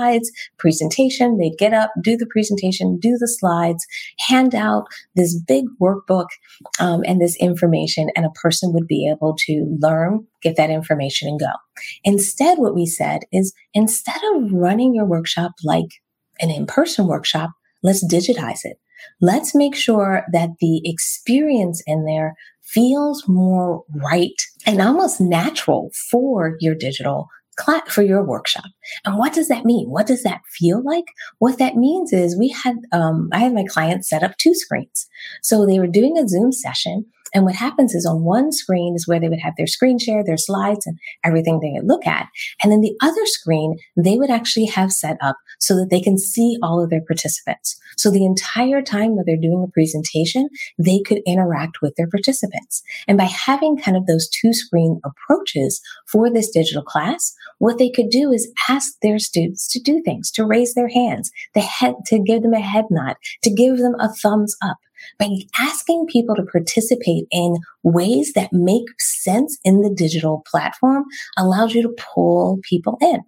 presentation, 0.58 1.38
they'd 1.38 1.58
get 1.58 1.72
up, 1.72 1.90
do 2.02 2.16
the 2.16 2.26
presentation, 2.26 2.98
do 2.98 3.16
the 3.18 3.28
slides, 3.28 3.86
hand 4.28 4.54
out 4.54 4.84
this 5.14 5.38
big 5.46 5.64
workbook 5.80 6.26
um, 6.80 7.02
and 7.06 7.20
this 7.20 7.36
information, 7.36 8.10
and 8.16 8.26
a 8.26 8.30
person 8.30 8.72
would 8.72 8.86
be 8.86 9.08
able 9.08 9.34
to 9.46 9.76
learn, 9.80 10.26
get 10.42 10.56
that 10.56 10.70
information 10.70 11.28
and 11.28 11.40
go. 11.40 11.52
Instead, 12.04 12.58
what 12.58 12.74
we 12.74 12.86
said 12.86 13.22
is 13.32 13.52
instead 13.74 14.20
of 14.34 14.52
running 14.52 14.94
your 14.94 15.06
workshop 15.06 15.52
like 15.64 15.88
an 16.40 16.50
in-person 16.50 17.06
workshop, 17.06 17.50
let's 17.82 18.04
digitize 18.04 18.60
it. 18.64 18.78
Let's 19.20 19.54
make 19.54 19.74
sure 19.74 20.24
that 20.32 20.50
the 20.60 20.80
experience 20.84 21.82
in 21.86 22.04
there 22.04 22.34
feels 22.62 23.26
more 23.28 23.84
right 23.94 24.42
and 24.66 24.82
almost 24.82 25.20
natural 25.20 25.90
for 26.10 26.56
your 26.60 26.74
digital 26.74 27.28
for 27.88 28.02
your 28.02 28.22
workshop. 28.22 28.64
And 29.04 29.18
what 29.18 29.32
does 29.32 29.48
that 29.48 29.64
mean? 29.64 29.90
What 29.90 30.06
does 30.06 30.22
that 30.22 30.40
feel 30.46 30.82
like? 30.84 31.06
What 31.38 31.58
that 31.58 31.76
means 31.76 32.12
is 32.12 32.38
we 32.38 32.48
had, 32.48 32.76
um, 32.92 33.28
I 33.32 33.38
had 33.38 33.54
my 33.54 33.64
clients 33.68 34.08
set 34.08 34.22
up 34.22 34.36
two 34.36 34.54
screens. 34.54 35.06
So 35.42 35.66
they 35.66 35.78
were 35.78 35.86
doing 35.86 36.16
a 36.16 36.28
Zoom 36.28 36.52
session 36.52 37.06
and 37.34 37.44
what 37.44 37.54
happens 37.54 37.94
is 37.94 38.06
on 38.06 38.22
one 38.22 38.52
screen 38.52 38.94
is 38.94 39.06
where 39.06 39.20
they 39.20 39.28
would 39.28 39.40
have 39.40 39.54
their 39.56 39.66
screen 39.66 39.98
share, 39.98 40.24
their 40.24 40.36
slides 40.36 40.86
and 40.86 40.98
everything 41.24 41.60
they 41.60 41.80
look 41.82 42.06
at. 42.06 42.28
And 42.62 42.72
then 42.72 42.80
the 42.80 42.96
other 43.02 43.26
screen, 43.26 43.76
they 43.96 44.16
would 44.16 44.30
actually 44.30 44.66
have 44.66 44.92
set 44.92 45.16
up 45.20 45.36
so 45.58 45.74
that 45.76 45.88
they 45.90 46.00
can 46.00 46.18
see 46.18 46.56
all 46.62 46.82
of 46.82 46.90
their 46.90 47.02
participants. 47.06 47.78
So 47.96 48.10
the 48.10 48.24
entire 48.24 48.82
time 48.82 49.16
that 49.16 49.24
they're 49.26 49.36
doing 49.36 49.64
a 49.66 49.72
presentation, 49.72 50.48
they 50.78 51.00
could 51.00 51.20
interact 51.26 51.82
with 51.82 51.94
their 51.96 52.08
participants. 52.08 52.82
And 53.06 53.18
by 53.18 53.24
having 53.24 53.76
kind 53.76 53.96
of 53.96 54.06
those 54.06 54.28
two 54.28 54.52
screen 54.52 55.00
approaches 55.04 55.80
for 56.06 56.30
this 56.30 56.50
digital 56.50 56.82
class, 56.82 57.34
what 57.58 57.78
they 57.78 57.90
could 57.90 58.10
do 58.10 58.32
is 58.32 58.52
ask 58.68 58.92
their 59.02 59.18
students 59.18 59.68
to 59.72 59.80
do 59.80 60.00
things, 60.04 60.30
to 60.32 60.44
raise 60.44 60.74
their 60.74 60.88
hands, 60.88 61.30
the 61.54 61.60
head, 61.60 61.94
to 62.06 62.18
give 62.18 62.42
them 62.42 62.54
a 62.54 62.60
head 62.60 62.84
nod, 62.90 63.16
to 63.42 63.50
give 63.50 63.78
them 63.78 63.94
a 63.98 64.12
thumbs 64.22 64.56
up 64.62 64.78
by 65.18 65.28
asking 65.58 66.06
people 66.10 66.34
to 66.36 66.44
participate 66.44 67.24
in 67.30 67.56
ways 67.82 68.32
that 68.34 68.52
make 68.52 68.84
sense 68.98 69.58
in 69.64 69.80
the 69.80 69.94
digital 69.94 70.42
platform 70.50 71.04
allows 71.36 71.74
you 71.74 71.82
to 71.82 71.96
pull 72.14 72.58
people 72.68 72.98
in. 73.00 73.20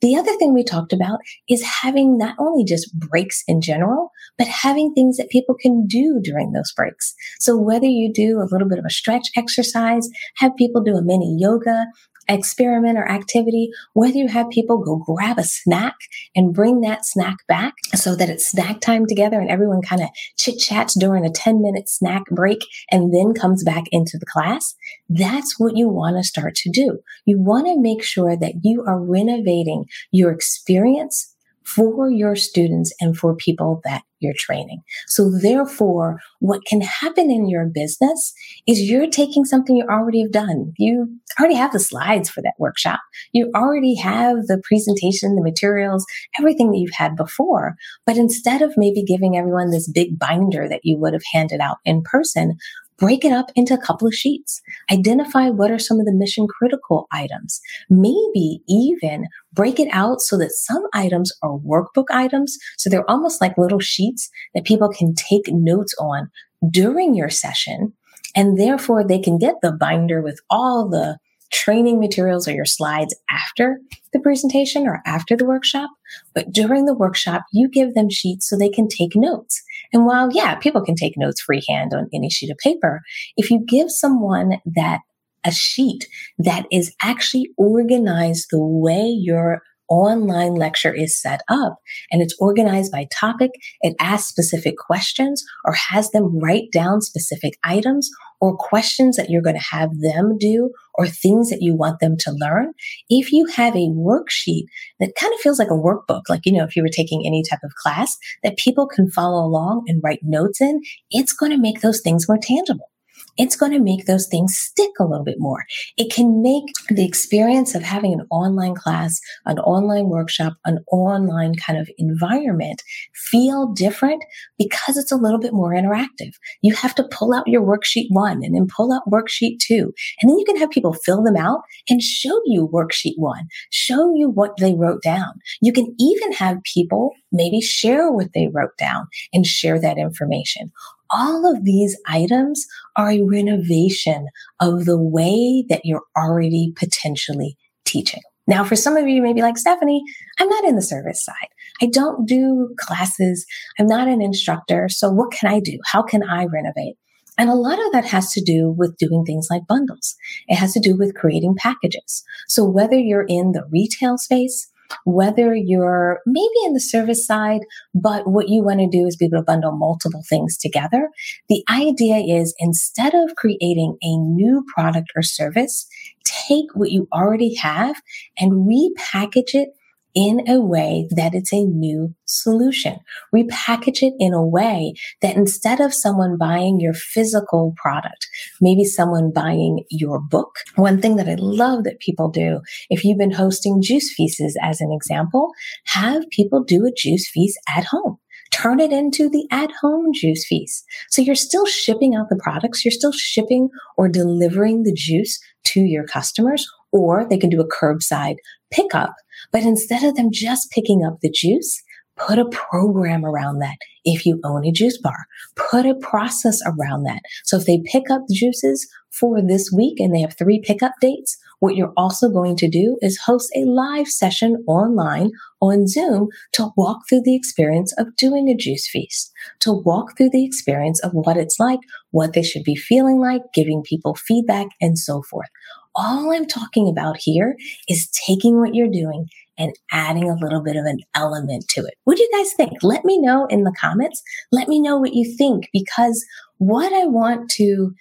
The 0.00 0.16
other 0.16 0.34
thing 0.36 0.54
we 0.54 0.64
talked 0.64 0.92
about 0.92 1.18
is 1.48 1.62
having 1.62 2.16
not 2.16 2.34
only 2.38 2.64
just 2.64 2.98
breaks 2.98 3.42
in 3.46 3.60
general, 3.60 4.10
but 4.38 4.46
having 4.46 4.92
things 4.92 5.16
that 5.18 5.28
people 5.28 5.54
can 5.54 5.86
do 5.86 6.20
during 6.22 6.52
those 6.52 6.72
breaks. 6.72 7.14
So 7.40 7.58
whether 7.58 7.86
you 7.86 8.12
do 8.12 8.38
a 8.38 8.48
little 8.50 8.68
bit 8.68 8.78
of 8.78 8.84
a 8.86 8.90
stretch 8.90 9.28
exercise, 9.36 10.08
have 10.36 10.56
people 10.56 10.82
do 10.82 10.96
a 10.96 11.02
mini 11.02 11.36
yoga, 11.38 11.86
experiment 12.28 12.98
or 12.98 13.08
activity, 13.08 13.70
whether 13.92 14.16
you 14.16 14.28
have 14.28 14.50
people 14.50 14.78
go 14.78 14.96
grab 14.96 15.38
a 15.38 15.44
snack 15.44 15.94
and 16.34 16.54
bring 16.54 16.80
that 16.80 17.04
snack 17.04 17.36
back 17.46 17.74
so 17.94 18.16
that 18.16 18.28
it's 18.28 18.50
snack 18.50 18.80
time 18.80 19.06
together 19.06 19.40
and 19.40 19.50
everyone 19.50 19.82
kind 19.82 20.02
of 20.02 20.08
chit 20.38 20.58
chats 20.58 20.98
during 20.98 21.24
a 21.24 21.30
10 21.30 21.62
minute 21.62 21.88
snack 21.88 22.24
break 22.30 22.60
and 22.90 23.14
then 23.14 23.32
comes 23.32 23.62
back 23.62 23.84
into 23.92 24.18
the 24.18 24.26
class. 24.26 24.74
That's 25.08 25.58
what 25.58 25.76
you 25.76 25.88
want 25.88 26.16
to 26.16 26.24
start 26.24 26.54
to 26.56 26.70
do. 26.70 26.98
You 27.24 27.38
want 27.38 27.66
to 27.66 27.80
make 27.80 28.02
sure 28.02 28.36
that 28.36 28.54
you 28.62 28.84
are 28.86 29.00
renovating 29.00 29.84
your 30.10 30.30
experience 30.30 31.35
for 31.66 32.10
your 32.10 32.36
students 32.36 32.92
and 33.00 33.16
for 33.16 33.34
people 33.34 33.80
that 33.84 34.02
you're 34.20 34.34
training. 34.38 34.82
So 35.08 35.30
therefore, 35.30 36.20
what 36.38 36.64
can 36.64 36.80
happen 36.80 37.30
in 37.30 37.48
your 37.48 37.66
business 37.66 38.32
is 38.66 38.88
you're 38.88 39.10
taking 39.10 39.44
something 39.44 39.76
you 39.76 39.84
already 39.90 40.22
have 40.22 40.32
done. 40.32 40.72
You 40.78 41.08
already 41.38 41.56
have 41.56 41.72
the 41.72 41.80
slides 41.80 42.30
for 42.30 42.40
that 42.42 42.54
workshop. 42.58 43.00
You 43.32 43.50
already 43.54 43.94
have 43.96 44.46
the 44.46 44.62
presentation, 44.66 45.34
the 45.34 45.42
materials, 45.42 46.06
everything 46.38 46.70
that 46.70 46.78
you've 46.78 46.94
had 46.94 47.16
before. 47.16 47.74
But 48.06 48.16
instead 48.16 48.62
of 48.62 48.72
maybe 48.76 49.02
giving 49.02 49.36
everyone 49.36 49.70
this 49.70 49.90
big 49.90 50.18
binder 50.18 50.68
that 50.68 50.80
you 50.84 50.96
would 50.98 51.12
have 51.12 51.24
handed 51.32 51.60
out 51.60 51.78
in 51.84 52.02
person, 52.02 52.56
break 52.98 53.24
it 53.24 53.32
up 53.32 53.50
into 53.54 53.74
a 53.74 53.78
couple 53.78 54.06
of 54.06 54.14
sheets. 54.14 54.60
Identify 54.90 55.50
what 55.50 55.70
are 55.70 55.78
some 55.78 56.00
of 56.00 56.06
the 56.06 56.12
mission 56.12 56.46
critical 56.46 57.06
items. 57.12 57.60
Maybe 57.90 58.60
even 58.68 59.26
break 59.52 59.78
it 59.78 59.88
out 59.92 60.20
so 60.20 60.38
that 60.38 60.52
some 60.52 60.82
items 60.94 61.32
are 61.42 61.58
workbook 61.58 62.06
items. 62.10 62.56
So 62.78 62.88
they're 62.88 63.10
almost 63.10 63.40
like 63.40 63.58
little 63.58 63.80
sheets 63.80 64.28
that 64.54 64.64
people 64.64 64.88
can 64.88 65.14
take 65.14 65.48
notes 65.48 65.94
on 65.98 66.30
during 66.70 67.14
your 67.14 67.30
session. 67.30 67.92
And 68.34 68.58
therefore 68.58 69.06
they 69.06 69.18
can 69.18 69.38
get 69.38 69.56
the 69.62 69.72
binder 69.72 70.22
with 70.22 70.40
all 70.50 70.88
the 70.88 71.18
training 71.52 72.00
materials 72.00 72.48
or 72.48 72.52
your 72.52 72.64
slides 72.64 73.14
after 73.30 73.78
the 74.12 74.20
presentation 74.20 74.86
or 74.86 75.02
after 75.06 75.36
the 75.36 75.44
workshop. 75.44 75.90
But 76.34 76.52
during 76.52 76.86
the 76.86 76.94
workshop, 76.94 77.44
you 77.52 77.68
give 77.68 77.94
them 77.94 78.10
sheets 78.10 78.48
so 78.48 78.56
they 78.56 78.68
can 78.68 78.88
take 78.88 79.14
notes. 79.14 79.62
And 79.92 80.06
while, 80.06 80.30
yeah, 80.32 80.54
people 80.56 80.82
can 80.82 80.94
take 80.94 81.16
notes 81.16 81.40
freehand 81.40 81.92
on 81.94 82.08
any 82.12 82.30
sheet 82.30 82.50
of 82.50 82.58
paper, 82.58 83.02
if 83.36 83.50
you 83.50 83.64
give 83.66 83.90
someone 83.90 84.60
that 84.64 85.00
a 85.44 85.52
sheet 85.52 86.08
that 86.38 86.66
is 86.72 86.94
actually 87.02 87.50
organized 87.56 88.48
the 88.50 88.60
way 88.60 89.06
your 89.06 89.62
online 89.88 90.54
lecture 90.54 90.92
is 90.92 91.20
set 91.20 91.40
up 91.48 91.78
and 92.10 92.22
it's 92.22 92.36
organized 92.38 92.92
by 92.92 93.06
topic. 93.12 93.50
It 93.80 93.94
asks 94.00 94.28
specific 94.28 94.76
questions 94.76 95.44
or 95.64 95.74
has 95.74 96.10
them 96.10 96.38
write 96.38 96.70
down 96.72 97.00
specific 97.00 97.58
items 97.64 98.10
or 98.40 98.56
questions 98.56 99.16
that 99.16 99.30
you're 99.30 99.42
going 99.42 99.56
to 99.56 99.76
have 99.76 99.90
them 100.00 100.36
do 100.38 100.70
or 100.94 101.06
things 101.06 101.50
that 101.50 101.62
you 101.62 101.74
want 101.74 102.00
them 102.00 102.16
to 102.18 102.32
learn. 102.32 102.72
If 103.08 103.32
you 103.32 103.46
have 103.46 103.74
a 103.74 103.90
worksheet 103.90 104.64
that 105.00 105.14
kind 105.18 105.32
of 105.32 105.40
feels 105.40 105.58
like 105.58 105.70
a 105.70 105.72
workbook, 105.72 106.22
like, 106.28 106.44
you 106.44 106.52
know, 106.52 106.64
if 106.64 106.76
you 106.76 106.82
were 106.82 106.88
taking 106.88 107.24
any 107.24 107.42
type 107.42 107.60
of 107.64 107.74
class 107.74 108.16
that 108.42 108.58
people 108.58 108.86
can 108.86 109.10
follow 109.10 109.44
along 109.44 109.84
and 109.86 110.02
write 110.02 110.20
notes 110.22 110.60
in, 110.60 110.80
it's 111.10 111.32
going 111.32 111.52
to 111.52 111.58
make 111.58 111.80
those 111.80 112.00
things 112.00 112.28
more 112.28 112.38
tangible 112.40 112.90
it's 113.36 113.56
going 113.56 113.72
to 113.72 113.80
make 113.80 114.06
those 114.06 114.26
things 114.26 114.56
stick 114.56 114.90
a 114.98 115.04
little 115.04 115.24
bit 115.24 115.38
more. 115.38 115.64
It 115.96 116.12
can 116.12 116.42
make 116.42 116.64
the 116.88 117.04
experience 117.04 117.74
of 117.74 117.82
having 117.82 118.12
an 118.12 118.26
online 118.30 118.74
class, 118.74 119.20
an 119.44 119.58
online 119.60 120.08
workshop, 120.08 120.54
an 120.64 120.78
online 120.90 121.54
kind 121.54 121.78
of 121.78 121.88
environment 121.98 122.82
feel 123.14 123.72
different 123.72 124.22
because 124.58 124.96
it's 124.96 125.12
a 125.12 125.16
little 125.16 125.38
bit 125.38 125.52
more 125.52 125.72
interactive. 125.72 126.32
You 126.62 126.74
have 126.74 126.94
to 126.96 127.08
pull 127.10 127.34
out 127.34 127.46
your 127.46 127.62
worksheet 127.62 128.06
one 128.10 128.42
and 128.42 128.54
then 128.54 128.66
pull 128.74 128.92
out 128.92 129.10
worksheet 129.10 129.58
two. 129.58 129.92
And 130.20 130.30
then 130.30 130.38
you 130.38 130.44
can 130.44 130.58
have 130.58 130.70
people 130.70 130.92
fill 130.92 131.22
them 131.22 131.36
out 131.36 131.60
and 131.88 132.02
show 132.02 132.40
you 132.46 132.68
worksheet 132.72 133.14
one, 133.16 133.48
show 133.70 134.14
you 134.14 134.30
what 134.30 134.56
they 134.58 134.74
wrote 134.74 135.02
down. 135.02 135.32
You 135.60 135.72
can 135.72 135.94
even 135.98 136.32
have 136.32 136.62
people 136.62 137.10
maybe 137.32 137.60
share 137.60 138.10
what 138.10 138.32
they 138.34 138.48
wrote 138.48 138.76
down 138.78 139.08
and 139.32 139.46
share 139.46 139.80
that 139.80 139.98
information 139.98 140.72
all 141.10 141.50
of 141.50 141.64
these 141.64 141.96
items 142.08 142.66
are 142.96 143.10
a 143.10 143.22
renovation 143.22 144.28
of 144.60 144.84
the 144.84 145.00
way 145.00 145.64
that 145.68 145.82
you're 145.84 146.04
already 146.16 146.72
potentially 146.76 147.56
teaching. 147.84 148.22
Now, 148.46 148.62
for 148.62 148.76
some 148.76 148.96
of 148.96 149.08
you, 149.08 149.22
maybe 149.22 149.42
like 149.42 149.58
Stephanie, 149.58 150.02
I'm 150.38 150.48
not 150.48 150.64
in 150.64 150.76
the 150.76 150.82
service 150.82 151.24
side. 151.24 151.48
I 151.82 151.86
don't 151.86 152.26
do 152.26 152.74
classes. 152.78 153.44
I'm 153.78 153.86
not 153.86 154.08
an 154.08 154.22
instructor. 154.22 154.88
So 154.88 155.10
what 155.10 155.32
can 155.32 155.50
I 155.50 155.60
do? 155.60 155.78
How 155.84 156.02
can 156.02 156.22
I 156.22 156.46
renovate? 156.46 156.96
And 157.38 157.50
a 157.50 157.54
lot 157.54 157.84
of 157.84 157.92
that 157.92 158.06
has 158.06 158.32
to 158.32 158.40
do 158.40 158.70
with 158.70 158.96
doing 158.96 159.24
things 159.24 159.48
like 159.50 159.66
bundles. 159.66 160.14
It 160.48 160.56
has 160.56 160.72
to 160.72 160.80
do 160.80 160.96
with 160.96 161.14
creating 161.14 161.56
packages. 161.56 162.22
So 162.48 162.64
whether 162.64 162.96
you're 162.96 163.26
in 163.28 163.52
the 163.52 163.64
retail 163.70 164.16
space, 164.16 164.70
whether 165.04 165.54
you're 165.54 166.20
maybe 166.26 166.48
in 166.64 166.72
the 166.72 166.80
service 166.80 167.26
side, 167.26 167.62
but 167.94 168.28
what 168.28 168.48
you 168.48 168.62
want 168.62 168.80
to 168.80 168.88
do 168.88 169.06
is 169.06 169.16
be 169.16 169.26
able 169.26 169.38
to 169.38 169.42
bundle 169.42 169.72
multiple 169.72 170.22
things 170.28 170.56
together. 170.56 171.08
The 171.48 171.64
idea 171.70 172.16
is 172.16 172.54
instead 172.58 173.14
of 173.14 173.36
creating 173.36 173.96
a 174.02 174.16
new 174.16 174.64
product 174.74 175.10
or 175.14 175.22
service, 175.22 175.86
take 176.24 176.66
what 176.74 176.90
you 176.90 177.08
already 177.12 177.54
have 177.54 177.96
and 178.38 178.68
repackage 178.68 179.54
it 179.54 179.70
in 180.16 180.48
a 180.48 180.58
way 180.58 181.06
that 181.10 181.34
it's 181.34 181.52
a 181.52 181.62
new 181.62 182.14
solution. 182.24 182.98
Repackage 183.34 184.02
it 184.02 184.14
in 184.18 184.32
a 184.32 184.44
way 184.44 184.94
that 185.20 185.36
instead 185.36 185.78
of 185.78 185.92
someone 185.92 186.38
buying 186.38 186.80
your 186.80 186.94
physical 186.94 187.74
product, 187.76 188.26
maybe 188.60 188.82
someone 188.82 189.30
buying 189.30 189.84
your 189.90 190.18
book. 190.18 190.56
One 190.76 191.02
thing 191.02 191.16
that 191.16 191.28
I 191.28 191.36
love 191.38 191.84
that 191.84 192.00
people 192.00 192.30
do, 192.30 192.62
if 192.88 193.04
you've 193.04 193.18
been 193.18 193.30
hosting 193.30 193.82
juice 193.82 194.12
feasts 194.14 194.40
as 194.62 194.80
an 194.80 194.90
example, 194.90 195.52
have 195.84 196.28
people 196.30 196.64
do 196.64 196.86
a 196.86 196.92
juice 196.92 197.28
feast 197.28 197.58
at 197.76 197.84
home 197.84 198.16
turn 198.52 198.80
it 198.80 198.92
into 198.92 199.28
the 199.28 199.46
at 199.50 199.70
home 199.82 200.12
juice 200.14 200.46
feast. 200.46 200.84
So 201.10 201.20
you're 201.20 201.34
still 201.34 201.66
shipping 201.66 202.14
out 202.14 202.28
the 202.30 202.40
products. 202.42 202.84
You're 202.84 202.92
still 202.92 203.12
shipping 203.12 203.68
or 203.96 204.08
delivering 204.08 204.84
the 204.84 204.94
juice 204.94 205.38
to 205.64 205.80
your 205.80 206.04
customers, 206.04 206.66
or 206.92 207.26
they 207.28 207.38
can 207.38 207.50
do 207.50 207.60
a 207.60 207.68
curbside 207.68 208.36
pickup. 208.70 209.14
But 209.52 209.62
instead 209.62 210.02
of 210.02 210.16
them 210.16 210.30
just 210.32 210.70
picking 210.70 211.04
up 211.04 211.18
the 211.20 211.30
juice, 211.30 211.82
put 212.16 212.38
a 212.38 212.48
program 212.48 213.24
around 213.24 213.58
that. 213.58 213.76
If 214.04 214.24
you 214.24 214.40
own 214.44 214.64
a 214.64 214.72
juice 214.72 214.98
bar, 214.98 215.26
put 215.54 215.86
a 215.86 215.94
process 215.94 216.60
around 216.64 217.04
that. 217.04 217.20
So 217.44 217.56
if 217.58 217.66
they 217.66 217.82
pick 217.84 218.10
up 218.10 218.22
juices 218.32 218.88
for 219.10 219.42
this 219.42 219.70
week 219.74 220.00
and 220.00 220.14
they 220.14 220.20
have 220.20 220.36
three 220.36 220.60
pickup 220.60 220.92
dates, 221.00 221.36
what 221.60 221.74
you're 221.74 221.92
also 221.96 222.28
going 222.28 222.56
to 222.56 222.68
do 222.68 222.98
is 223.00 223.18
host 223.18 223.50
a 223.56 223.64
live 223.64 224.08
session 224.08 224.62
online 224.66 225.30
on 225.60 225.86
Zoom 225.86 226.28
to 226.52 226.70
walk 226.76 226.98
through 227.08 227.22
the 227.24 227.34
experience 227.34 227.94
of 227.98 228.14
doing 228.16 228.48
a 228.48 228.54
juice 228.54 228.88
feast, 228.88 229.32
to 229.60 229.72
walk 229.72 230.16
through 230.16 230.30
the 230.30 230.44
experience 230.44 231.00
of 231.00 231.12
what 231.12 231.36
it's 231.36 231.58
like, 231.58 231.80
what 232.10 232.34
they 232.34 232.42
should 232.42 232.62
be 232.62 232.76
feeling 232.76 233.18
like, 233.18 233.42
giving 233.54 233.82
people 233.82 234.14
feedback 234.14 234.66
and 234.80 234.98
so 234.98 235.22
forth. 235.22 235.48
All 235.96 236.30
I'm 236.30 236.46
talking 236.46 236.88
about 236.88 237.16
here 237.18 237.56
is 237.88 238.08
taking 238.26 238.60
what 238.60 238.74
you're 238.74 238.90
doing 238.90 239.26
and 239.58 239.72
adding 239.90 240.28
a 240.28 240.36
little 240.36 240.62
bit 240.62 240.76
of 240.76 240.84
an 240.84 240.98
element 241.14 241.66
to 241.70 241.80
it. 241.80 241.94
What 242.04 242.18
do 242.18 242.22
you 242.22 242.30
guys 242.36 242.52
think? 242.52 242.74
Let 242.82 243.06
me 243.06 243.18
know 243.18 243.46
in 243.46 243.64
the 243.64 243.74
comments. 243.80 244.22
Let 244.52 244.68
me 244.68 244.78
know 244.78 244.98
what 244.98 245.14
you 245.14 245.34
think 245.36 245.68
because 245.72 246.22
what 246.58 246.92
I 246.92 247.06
want 247.06 247.50
to, 247.52 247.94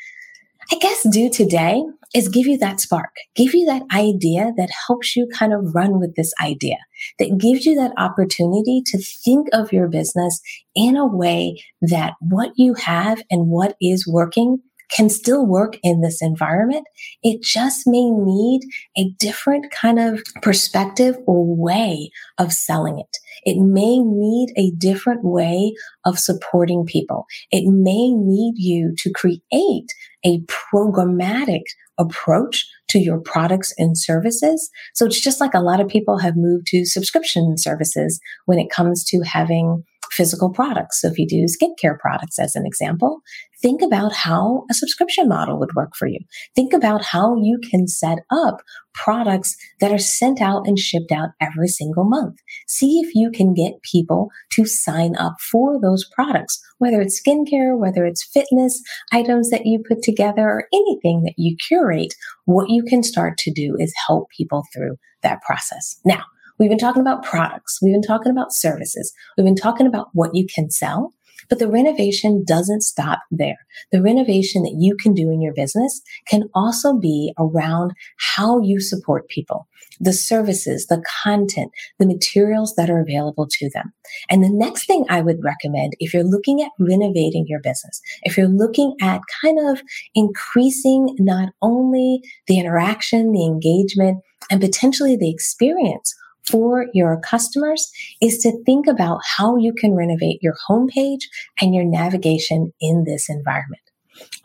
I 0.74 0.76
guess, 0.76 1.08
do 1.10 1.30
today 1.30 1.82
is 2.14 2.28
give 2.28 2.48
you 2.48 2.58
that 2.58 2.82
spark, 2.82 3.12
give 3.36 3.54
you 3.54 3.66
that 3.66 3.84
idea 3.94 4.52
that 4.58 4.70
helps 4.88 5.16
you 5.16 5.28
kind 5.34 5.54
of 5.54 5.74
run 5.74 6.00
with 6.00 6.16
this 6.16 6.34
idea, 6.42 6.78
that 7.20 7.38
gives 7.38 7.66
you 7.66 7.76
that 7.76 7.94
opportunity 7.98 8.82
to 8.88 8.98
think 8.98 9.48
of 9.54 9.72
your 9.72 9.88
business 9.88 10.42
in 10.76 10.98
a 10.98 11.06
way 11.06 11.56
that 11.82 12.14
what 12.20 12.52
you 12.58 12.74
have 12.74 13.22
and 13.30 13.48
what 13.48 13.76
is 13.82 14.06
working 14.08 14.60
can 14.92 15.10
still 15.10 15.46
work 15.46 15.78
in 15.84 16.02
this 16.02 16.22
environment. 16.22 16.86
It 17.24 17.42
just 17.42 17.88
may 17.88 18.10
need 18.10 18.62
a 18.98 19.10
different 19.20 19.72
kind 19.72 20.00
of 20.00 20.22
perspective 20.42 21.18
or 21.26 21.56
way 21.56 22.12
of 22.38 22.54
selling 22.54 23.00
it. 23.00 23.18
It 23.44 23.60
may 23.62 24.00
need 24.00 24.54
a 24.58 24.72
different 24.78 25.24
way 25.24 25.74
of 26.06 26.20
supporting 26.20 26.86
people. 26.86 27.26
It 27.52 27.66
may 27.66 28.12
need 28.12 28.56
you 28.58 28.94
to 28.98 29.12
create 29.12 29.92
a 30.26 30.42
programmatic 30.74 31.62
approach 31.98 32.66
to 32.90 33.00
your 33.00 33.20
products 33.20 33.74
and 33.78 33.98
services. 33.98 34.70
So 34.94 35.06
it's 35.06 35.22
just 35.22 35.40
like 35.40 35.54
a 35.54 35.62
lot 35.62 35.80
of 35.80 35.88
people 35.88 36.18
have 36.18 36.36
moved 36.36 36.68
to 36.68 36.86
subscription 36.86 37.58
services 37.58 38.20
when 38.46 38.60
it 38.60 38.70
comes 38.70 39.04
to 39.06 39.22
having 39.22 39.84
physical 40.16 40.50
products. 40.50 41.02
So 41.02 41.10
if 41.10 41.18
you 41.18 41.28
do 41.28 41.46
skincare 41.46 42.00
products 42.00 42.40
as 42.40 42.56
an 42.56 42.66
example, 42.66 43.22
think 43.62 43.82
about 43.82 44.14
how 44.14 44.66
a 44.70 44.74
subscription 44.74 45.28
model 45.28 45.60
would 45.60 45.76
work 45.76 45.96
for 45.96 46.08
you. 46.08 46.20
Think 46.56 46.74
about 46.74 47.04
how 47.04 47.36
you 47.36 47.60
can 47.70 47.88
set 47.88 48.20
up 48.32 48.62
products 48.94 49.56
that 49.82 49.92
are 49.92 50.00
sent 50.00 50.42
out 50.42 50.68
and 50.68 50.80
shipped 50.80 51.12
out 51.12 51.30
every 51.42 51.68
single 51.68 52.06
month. 52.06 52.40
See 52.68 53.00
if 53.00 53.14
you 53.14 53.30
can 53.30 53.54
get 53.54 53.82
people 53.82 54.30
to 54.54 54.66
sign 54.66 55.16
up 55.18 55.36
for 55.52 55.80
those 55.82 56.08
products, 56.16 56.62
whether 56.78 57.02
it's 57.02 57.22
skincare, 57.22 57.78
whether 57.78 58.06
it's 58.06 58.24
fitness 58.24 58.82
items 59.12 59.50
that 59.50 59.66
you 59.66 59.84
put 59.88 60.02
together 60.02 60.44
or 60.44 60.68
anything 60.74 61.24
that 61.24 61.36
you 61.38 61.58
curate. 61.58 62.14
What 62.46 62.70
you 62.70 62.84
can 62.84 63.04
start 63.04 63.38
to 63.40 63.52
do 63.52 63.76
is 63.78 63.94
help 64.08 64.30
people 64.36 64.64
through 64.74 64.98
that 65.24 65.42
process. 65.42 66.00
Now, 66.06 66.24
We've 66.58 66.70
been 66.70 66.78
talking 66.78 67.02
about 67.02 67.24
products. 67.24 67.80
We've 67.82 67.94
been 67.94 68.02
talking 68.02 68.32
about 68.32 68.54
services. 68.54 69.14
We've 69.38 69.46
been 69.46 69.56
talking 69.56 69.88
about 69.88 70.08
what 70.14 70.34
you 70.34 70.46
can 70.46 70.70
sell. 70.70 71.14
But 71.50 71.60
the 71.60 71.68
renovation 71.68 72.44
doesn't 72.46 72.82
stop 72.82 73.20
there. 73.30 73.58
The 73.92 74.02
renovation 74.02 74.64
that 74.64 74.78
you 74.80 74.96
can 74.96 75.14
do 75.14 75.30
in 75.30 75.42
your 75.42 75.54
business 75.54 76.02
can 76.28 76.50
also 76.56 76.98
be 76.98 77.34
around 77.38 77.94
how 78.18 78.62
you 78.62 78.80
support 78.80 79.30
people, 79.30 79.68
the 80.00 80.14
services, 80.14 80.88
the 80.88 81.04
content, 81.24 81.72
the 82.00 82.08
materials 82.08 82.74
that 82.78 82.90
are 82.90 83.00
available 83.00 83.48
to 83.52 83.70
them. 83.74 83.94
And 84.30 84.44
the 84.44 84.50
next 84.50 84.88
thing 84.88 85.06
I 85.08 85.22
would 85.22 85.44
recommend 85.44 85.94
if 86.00 86.14
you're 86.14 86.24
looking 86.24 86.62
at 86.62 86.72
renovating 86.80 87.46
your 87.48 87.62
business, 87.62 88.02
if 88.24 88.38
you're 88.38 88.48
looking 88.48 88.96
at 89.02 89.22
kind 89.44 89.60
of 89.70 89.82
increasing 90.16 91.16
not 91.20 91.50
only 91.62 92.22
the 92.48 92.58
interaction, 92.58 93.34
the 93.34 93.46
engagement, 93.46 94.24
and 94.50 94.62
potentially 94.62 95.16
the 95.16 95.30
experience 95.30 96.16
for 96.48 96.86
your 96.94 97.20
customers 97.22 97.90
is 98.22 98.38
to 98.40 98.52
think 98.66 98.88
about 98.88 99.20
how 99.38 99.58
you 99.58 99.74
can 99.74 99.96
renovate 99.96 100.40
your 100.42 100.56
homepage 100.70 101.24
and 101.62 101.74
your 101.74 101.86
navigation 101.86 102.72
in 102.80 103.04
this 103.06 103.28
environment. 103.30 103.82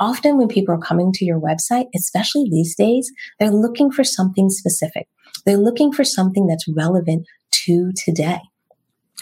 Often 0.00 0.38
when 0.38 0.48
people 0.48 0.74
are 0.74 0.78
coming 0.78 1.12
to 1.12 1.24
your 1.24 1.40
website, 1.40 1.86
especially 1.94 2.48
these 2.50 2.74
days, 2.74 3.10
they're 3.38 3.50
looking 3.50 3.90
for 3.90 4.04
something 4.04 4.48
specific. 4.48 5.06
They're 5.46 5.56
looking 5.56 5.92
for 5.92 6.04
something 6.04 6.46
that's 6.46 6.66
relevant 6.74 7.26
to 7.66 7.92
today. 7.96 8.40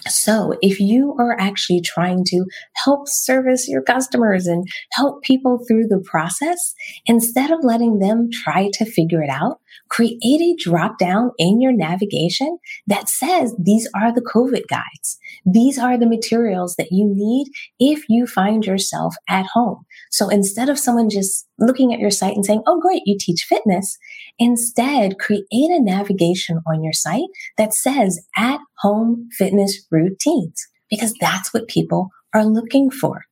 So 0.07 0.57
if 0.63 0.79
you 0.79 1.17
are 1.19 1.37
actually 1.39 1.81
trying 1.81 2.25
to 2.27 2.45
help 2.85 3.09
service 3.09 3.69
your 3.69 3.83
customers 3.83 4.47
and 4.47 4.67
help 4.93 5.23
people 5.23 5.65
through 5.67 5.89
the 5.89 6.03
process, 6.05 6.75
instead 7.07 7.51
of 7.51 7.59
letting 7.63 7.99
them 7.99 8.29
try 8.33 8.71
to 8.75 8.85
figure 8.85 9.23
it 9.23 9.31
out, 9.31 9.61
create 9.89 10.23
a 10.25 10.57
drop 10.59 10.99
down 10.99 11.31
in 11.39 11.61
your 11.61 11.73
navigation 11.73 12.59
that 12.87 13.09
says 13.09 13.55
these 13.59 13.89
are 13.95 14.13
the 14.13 14.23
COVID 14.23 14.67
guides. 14.69 15.19
These 15.45 15.79
are 15.79 15.99
the 15.99 16.09
materials 16.09 16.75
that 16.77 16.93
you 16.93 17.11
need 17.15 17.49
if 17.79 18.05
you 18.09 18.27
find 18.27 18.65
yourself 18.65 19.15
at 19.29 19.47
home. 19.47 19.85
So 20.11 20.29
instead 20.29 20.69
of 20.69 20.79
someone 20.79 21.11
just 21.11 21.47
looking 21.59 21.93
at 21.93 22.01
your 22.01 22.11
site 22.11 22.35
and 22.35 22.45
saying, 22.45 22.63
Oh, 22.67 22.81
great, 22.81 23.03
you 23.07 23.17
teach 23.19 23.45
fitness, 23.45 23.97
instead 24.39 25.19
create 25.19 25.47
a 25.53 25.81
navigation 25.81 26.61
on 26.67 26.83
your 26.83 26.93
site 26.93 27.29
that 27.57 27.75
says 27.75 28.21
at 28.37 28.61
home 28.79 29.29
fitness 29.33 29.87
routines 29.91 30.67
because 30.91 31.15
that's 31.21 31.53
what 31.53 31.69
people 31.69 32.09
are 32.35 32.45
looking 32.45 32.91
for. 32.91 33.25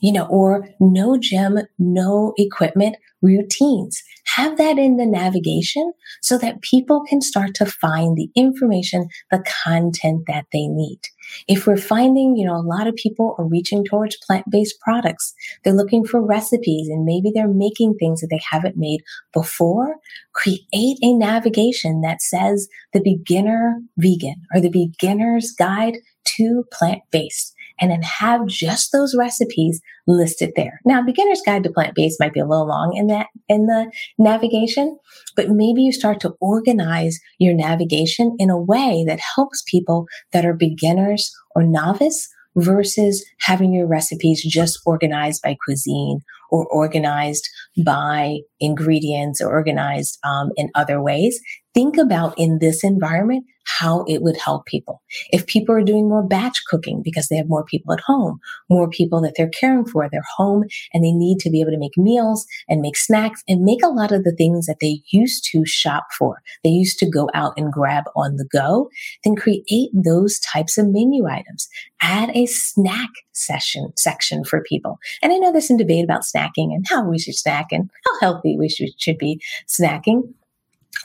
You 0.00 0.12
know, 0.12 0.26
or 0.26 0.68
no 0.80 1.16
gym, 1.16 1.58
no 1.78 2.34
equipment 2.38 2.96
routines. 3.22 4.02
Have 4.36 4.58
that 4.58 4.76
in 4.76 4.98
the 4.98 5.06
navigation 5.06 5.94
so 6.20 6.36
that 6.36 6.60
people 6.60 7.02
can 7.08 7.22
start 7.22 7.54
to 7.54 7.64
find 7.64 8.16
the 8.16 8.28
information, 8.36 9.08
the 9.30 9.42
content 9.64 10.24
that 10.26 10.44
they 10.52 10.66
need. 10.66 11.00
If 11.48 11.66
we're 11.66 11.78
finding, 11.78 12.36
you 12.36 12.46
know, 12.46 12.56
a 12.56 12.60
lot 12.60 12.86
of 12.86 12.94
people 12.96 13.34
are 13.38 13.48
reaching 13.48 13.82
towards 13.82 14.18
plant-based 14.26 14.78
products, 14.80 15.32
they're 15.64 15.72
looking 15.72 16.04
for 16.04 16.20
recipes 16.20 16.88
and 16.88 17.06
maybe 17.06 17.30
they're 17.34 17.48
making 17.48 17.94
things 17.94 18.20
that 18.20 18.28
they 18.30 18.40
haven't 18.50 18.76
made 18.76 19.00
before, 19.32 19.96
create 20.34 20.98
a 21.02 21.14
navigation 21.14 22.02
that 22.02 22.20
says 22.20 22.68
the 22.92 23.00
beginner 23.00 23.80
vegan 23.96 24.42
or 24.54 24.60
the 24.60 24.68
beginner's 24.68 25.54
guide 25.58 25.96
to 26.36 26.64
plant-based 26.72 27.55
and 27.80 27.90
then 27.90 28.02
have 28.02 28.46
just 28.46 28.92
those 28.92 29.14
recipes 29.16 29.80
listed 30.06 30.52
there. 30.56 30.80
Now, 30.84 31.02
beginner's 31.02 31.42
guide 31.44 31.64
to 31.64 31.72
plant-based 31.72 32.20
might 32.20 32.32
be 32.32 32.40
a 32.40 32.46
little 32.46 32.66
long 32.66 32.96
in 32.96 33.06
that, 33.08 33.26
in 33.48 33.66
the 33.66 33.90
navigation, 34.18 34.98
but 35.34 35.50
maybe 35.50 35.82
you 35.82 35.92
start 35.92 36.20
to 36.20 36.34
organize 36.40 37.18
your 37.38 37.54
navigation 37.54 38.36
in 38.38 38.50
a 38.50 38.60
way 38.60 39.04
that 39.06 39.20
helps 39.34 39.62
people 39.70 40.06
that 40.32 40.44
are 40.44 40.54
beginners 40.54 41.30
or 41.54 41.62
novice 41.62 42.28
versus 42.56 43.24
having 43.40 43.72
your 43.72 43.86
recipes 43.86 44.42
just 44.42 44.80
organized 44.86 45.42
by 45.42 45.56
cuisine 45.64 46.20
or 46.50 46.66
organized 46.66 47.48
by 47.84 48.38
ingredients 48.60 49.40
or 49.40 49.50
organized 49.50 50.18
um, 50.24 50.50
in 50.56 50.70
other 50.74 51.02
ways. 51.02 51.38
Think 51.76 51.98
about 51.98 52.32
in 52.38 52.58
this 52.58 52.82
environment 52.82 53.44
how 53.66 54.04
it 54.08 54.22
would 54.22 54.38
help 54.38 54.64
people. 54.64 55.02
If 55.28 55.46
people 55.46 55.74
are 55.74 55.82
doing 55.82 56.08
more 56.08 56.26
batch 56.26 56.62
cooking 56.70 57.02
because 57.04 57.28
they 57.28 57.36
have 57.36 57.50
more 57.50 57.66
people 57.66 57.92
at 57.92 58.00
home, 58.00 58.38
more 58.70 58.88
people 58.88 59.20
that 59.20 59.34
they're 59.36 59.50
caring 59.50 59.84
for, 59.84 60.08
they're 60.10 60.22
home 60.38 60.64
and 60.94 61.04
they 61.04 61.12
need 61.12 61.38
to 61.40 61.50
be 61.50 61.60
able 61.60 61.72
to 61.72 61.78
make 61.78 61.98
meals 61.98 62.46
and 62.66 62.80
make 62.80 62.96
snacks 62.96 63.42
and 63.46 63.62
make 63.62 63.82
a 63.84 63.88
lot 63.88 64.10
of 64.10 64.24
the 64.24 64.34
things 64.34 64.64
that 64.64 64.78
they 64.80 65.02
used 65.10 65.46
to 65.52 65.66
shop 65.66 66.06
for. 66.18 66.40
They 66.64 66.70
used 66.70 66.98
to 67.00 67.10
go 67.10 67.28
out 67.34 67.52
and 67.58 67.70
grab 67.70 68.04
on 68.16 68.36
the 68.36 68.48
go, 68.50 68.88
then 69.22 69.36
create 69.36 69.90
those 69.92 70.38
types 70.38 70.78
of 70.78 70.86
menu 70.88 71.26
items. 71.26 71.68
Add 72.00 72.30
a 72.34 72.46
snack 72.46 73.10
session 73.32 73.92
section 73.98 74.44
for 74.44 74.62
people. 74.62 74.98
And 75.20 75.30
I 75.30 75.36
know 75.36 75.52
there's 75.52 75.68
some 75.68 75.76
debate 75.76 76.04
about 76.04 76.22
snacking 76.22 76.72
and 76.72 76.86
how 76.88 77.06
we 77.06 77.18
should 77.18 77.34
snack 77.34 77.66
and 77.70 77.90
how 78.06 78.20
healthy 78.20 78.56
we 78.58 78.70
should, 78.70 78.98
should 78.98 79.18
be 79.18 79.42
snacking. 79.68 80.32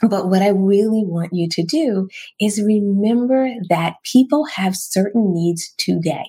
But 0.00 0.28
what 0.28 0.42
I 0.42 0.48
really 0.48 1.04
want 1.04 1.30
you 1.32 1.48
to 1.50 1.62
do 1.62 2.08
is 2.40 2.62
remember 2.62 3.50
that 3.68 3.96
people 4.04 4.44
have 4.46 4.76
certain 4.76 5.32
needs 5.32 5.74
today. 5.78 6.24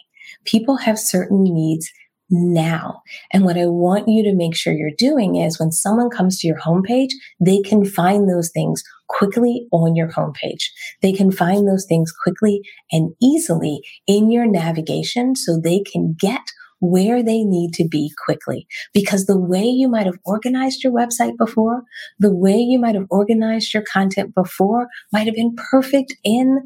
People 0.45 0.77
have 0.77 0.99
certain 0.99 1.43
needs 1.43 1.89
now. 2.29 3.01
And 3.31 3.43
what 3.43 3.57
I 3.57 3.67
want 3.67 4.07
you 4.07 4.23
to 4.23 4.35
make 4.35 4.55
sure 4.55 4.73
you're 4.73 4.91
doing 4.97 5.35
is 5.35 5.59
when 5.59 5.71
someone 5.71 6.09
comes 6.09 6.39
to 6.39 6.47
your 6.47 6.59
homepage, 6.59 7.11
they 7.39 7.61
can 7.61 7.85
find 7.85 8.29
those 8.29 8.49
things 8.51 8.83
quickly 9.07 9.67
on 9.71 9.95
your 9.95 10.09
homepage. 10.09 10.63
They 11.01 11.13
can 11.13 11.31
find 11.31 11.67
those 11.67 11.85
things 11.85 12.11
quickly 12.11 12.61
and 12.91 13.13
easily 13.21 13.81
in 14.07 14.31
your 14.31 14.47
navigation 14.47 15.35
so 15.35 15.59
they 15.59 15.81
can 15.81 16.15
get 16.19 16.41
where 16.83 17.23
they 17.23 17.45
need 17.45 17.73
to 17.73 17.87
be 17.87 18.11
quickly. 18.25 18.67
Because 18.93 19.25
the 19.25 19.39
way 19.39 19.63
you 19.63 19.87
might 19.87 20.05
have 20.05 20.19
organized 20.25 20.83
your 20.83 20.91
website 20.91 21.37
before, 21.37 21.83
the 22.19 22.35
way 22.35 22.57
you 22.57 22.77
might 22.77 22.95
have 22.95 23.07
organized 23.09 23.73
your 23.73 23.83
content 23.83 24.35
before 24.35 24.89
might 25.13 25.25
have 25.25 25.35
been 25.35 25.55
perfect 25.71 26.13
in 26.25 26.59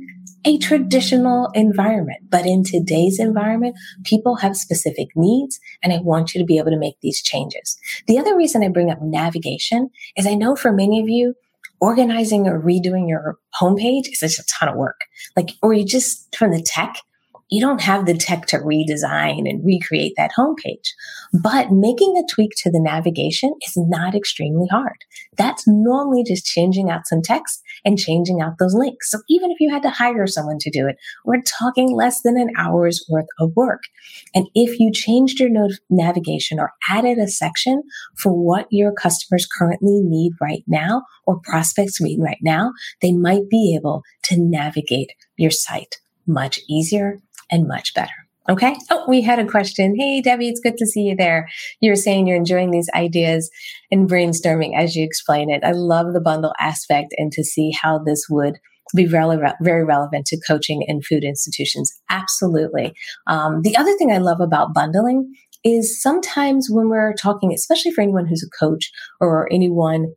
a 0.43 0.58
traditional 0.58 1.51
environment. 1.53 2.19
But 2.30 2.47
in 2.47 2.63
today's 2.63 3.19
environment, 3.19 3.75
people 4.06 4.38
have 4.38 4.58
specific 4.58 5.10
needs 5.15 5.60
and 5.84 5.93
I 5.93 5.99
want 5.99 6.34
you 6.34 6.41
to 6.41 6.45
be 6.45 6.58
able 6.58 6.71
to 6.71 6.80
make 6.80 6.97
these 7.01 7.21
changes. 7.21 7.77
The 8.08 8.17
other 8.17 8.36
reason 8.36 8.63
I 8.63 8.69
bring 8.69 8.89
up 8.89 9.01
navigation 9.01 9.91
is 10.15 10.25
I 10.25 10.34
know 10.34 10.56
for 10.56 10.71
many 10.71 10.99
of 10.99 11.08
you, 11.08 11.36
organizing 11.80 12.47
or 12.47 12.60
redoing 12.60 13.08
your 13.08 13.38
homepage 13.62 14.08
is 14.12 14.19
just 14.19 14.39
a 14.39 14.45
ton 14.45 14.69
of 14.69 14.75
work. 14.75 14.99
Like, 15.36 15.51
or 15.62 15.73
you 15.73 15.86
just 15.86 16.36
from 16.36 16.51
the 16.51 16.62
tech, 16.62 16.95
you 17.49 17.62
don't 17.62 17.81
have 17.81 18.05
the 18.05 18.13
tech 18.13 18.45
to 18.47 18.57
redesign 18.57 19.49
and 19.49 19.65
recreate 19.65 20.13
that 20.17 20.31
homepage. 20.38 20.89
But 21.33 21.71
making 21.71 22.17
a 22.17 22.33
tweak 22.33 22.51
to 22.57 22.71
the 22.71 22.81
navigation 22.81 23.53
is 23.65 23.73
not 23.75 24.15
extremely 24.15 24.67
hard. 24.67 24.97
That's 25.38 25.67
normally 25.67 26.23
just 26.23 26.45
changing 26.45 26.89
out 26.89 27.07
some 27.07 27.21
text 27.21 27.62
and 27.86 27.97
changing 27.97 28.41
out 28.41 28.57
those 28.60 28.73
links. 28.73 29.10
So 29.10 29.19
even 29.29 29.51
if 29.51 29.60
you 29.60 29.69
had 29.69 29.83
to 29.83 29.89
hire 29.89 30.27
someone 30.27 30.57
to 30.60 30.69
do 30.69 30.88
it, 30.88 30.97
we're 31.25 31.41
talking 31.41 31.95
less 31.95 32.21
than 32.21 32.38
an 32.38 32.49
hour's 32.57 33.05
worth 33.10 33.27
of 33.39 33.55
work. 33.55 33.83
And 34.36 34.47
if 34.53 34.79
you 34.79 34.91
changed 34.91 35.39
your 35.39 35.49
navigation 35.89 36.60
or 36.60 36.73
added 36.89 37.17
a 37.17 37.27
section 37.27 37.83
for 38.17 38.31
what 38.31 38.67
your 38.71 38.91
customers 38.91 39.47
currently 39.57 40.01
need 40.03 40.33
right 40.41 40.63
now 40.67 41.03
or 41.25 41.39
prospects 41.39 42.01
need 42.01 42.19
right 42.21 42.39
now, 42.41 42.73
they 43.01 43.13
might 43.13 43.49
be 43.49 43.75
able 43.79 44.03
to 44.23 44.36
navigate 44.38 45.12
your 45.38 45.51
site 45.51 45.97
much 46.27 46.60
easier 46.67 47.19
and 47.51 47.67
much 47.67 47.93
better. 47.93 48.13
Okay. 48.49 48.77
Oh, 48.89 49.03
we 49.10 49.21
had 49.21 49.39
a 49.39 49.45
question. 49.45 49.95
Hey, 49.97 50.21
Debbie, 50.21 50.47
it's 50.47 50.62
good 50.62 50.77
to 50.77 50.86
see 50.86 51.01
you 51.01 51.15
there. 51.17 51.49
You're 51.81 51.97
saying 51.97 52.27
you're 52.27 52.38
enjoying 52.38 52.71
these 52.71 52.89
ideas 52.95 53.51
and 53.91 54.10
brainstorming 54.10 54.71
as 54.77 54.95
you 54.95 55.03
explain 55.03 55.49
it. 55.49 55.63
I 55.65 55.71
love 55.71 56.13
the 56.13 56.21
bundle 56.21 56.53
aspect 56.57 57.13
and 57.17 57.29
to 57.33 57.43
see 57.43 57.71
how 57.81 57.99
this 57.99 58.25
would 58.29 58.57
be 58.95 59.05
relevant, 59.05 59.55
very 59.62 59.83
relevant 59.83 60.25
to 60.27 60.39
coaching 60.47 60.86
and 60.88 61.05
food 61.05 61.25
institutions. 61.25 61.91
Absolutely. 62.10 62.93
Um, 63.27 63.62
the 63.63 63.75
other 63.75 63.93
thing 63.97 64.13
I 64.13 64.17
love 64.19 64.39
about 64.39 64.73
bundling 64.73 65.33
is 65.65 66.01
sometimes 66.01 66.69
when 66.69 66.88
we're 66.88 67.13
talking, 67.13 67.53
especially 67.53 67.91
for 67.91 68.01
anyone 68.01 68.27
who's 68.27 68.47
a 68.47 68.65
coach 68.65 68.89
or 69.19 69.49
anyone 69.51 70.13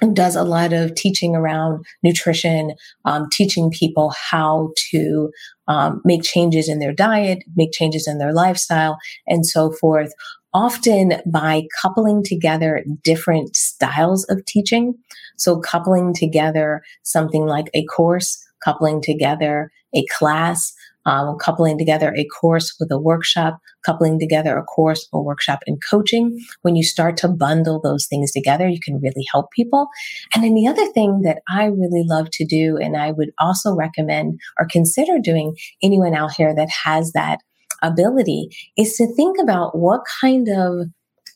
who 0.00 0.12
does 0.12 0.36
a 0.36 0.44
lot 0.44 0.72
of 0.72 0.94
teaching 0.94 1.34
around 1.34 1.84
nutrition, 2.02 2.74
um, 3.04 3.28
teaching 3.32 3.70
people 3.70 4.12
how 4.30 4.70
to 4.90 5.30
um, 5.68 6.00
make 6.04 6.22
changes 6.22 6.68
in 6.68 6.78
their 6.78 6.92
diet, 6.92 7.42
make 7.54 7.72
changes 7.72 8.06
in 8.06 8.18
their 8.18 8.32
lifestyle, 8.32 8.98
and 9.26 9.46
so 9.46 9.72
forth. 9.72 10.12
Often 10.54 11.20
by 11.26 11.64
coupling 11.82 12.22
together 12.24 12.82
different 13.04 13.56
styles 13.56 14.24
of 14.30 14.44
teaching. 14.46 14.94
So 15.36 15.60
coupling 15.60 16.14
together 16.14 16.82
something 17.02 17.44
like 17.44 17.66
a 17.74 17.84
course, 17.84 18.42
coupling 18.64 19.02
together 19.02 19.70
a 19.94 20.04
class, 20.06 20.72
um, 21.06 21.36
coupling 21.40 21.78
together 21.78 22.12
a 22.16 22.26
course 22.26 22.74
with 22.78 22.90
a 22.90 22.98
workshop, 22.98 23.58
coupling 23.84 24.18
together 24.18 24.58
a 24.58 24.64
course 24.64 25.08
or 25.12 25.24
workshop 25.24 25.60
and 25.66 25.78
coaching. 25.88 26.38
When 26.62 26.76
you 26.76 26.82
start 26.82 27.16
to 27.18 27.28
bundle 27.28 27.80
those 27.80 28.06
things 28.06 28.32
together, 28.32 28.68
you 28.68 28.80
can 28.84 29.00
really 29.00 29.24
help 29.32 29.50
people. 29.52 29.88
And 30.34 30.44
then 30.44 30.54
the 30.54 30.66
other 30.66 30.86
thing 30.92 31.22
that 31.22 31.38
I 31.48 31.66
really 31.66 32.04
love 32.04 32.28
to 32.32 32.44
do, 32.44 32.76
and 32.76 32.96
I 32.96 33.12
would 33.12 33.30
also 33.38 33.74
recommend 33.74 34.40
or 34.58 34.66
consider 34.70 35.18
doing 35.18 35.56
anyone 35.82 36.14
out 36.14 36.32
here 36.32 36.54
that 36.54 36.68
has 36.84 37.12
that 37.12 37.38
ability 37.82 38.48
is 38.76 38.94
to 38.96 39.06
think 39.14 39.36
about 39.40 39.78
what 39.78 40.00
kind 40.20 40.48
of 40.48 40.88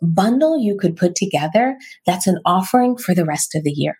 bundle 0.02 0.58
you 0.58 0.76
could 0.76 0.96
put 0.96 1.14
together 1.14 1.76
that's 2.06 2.26
an 2.26 2.38
offering 2.44 2.96
for 2.96 3.14
the 3.14 3.24
rest 3.24 3.54
of 3.54 3.64
the 3.64 3.70
year. 3.70 3.98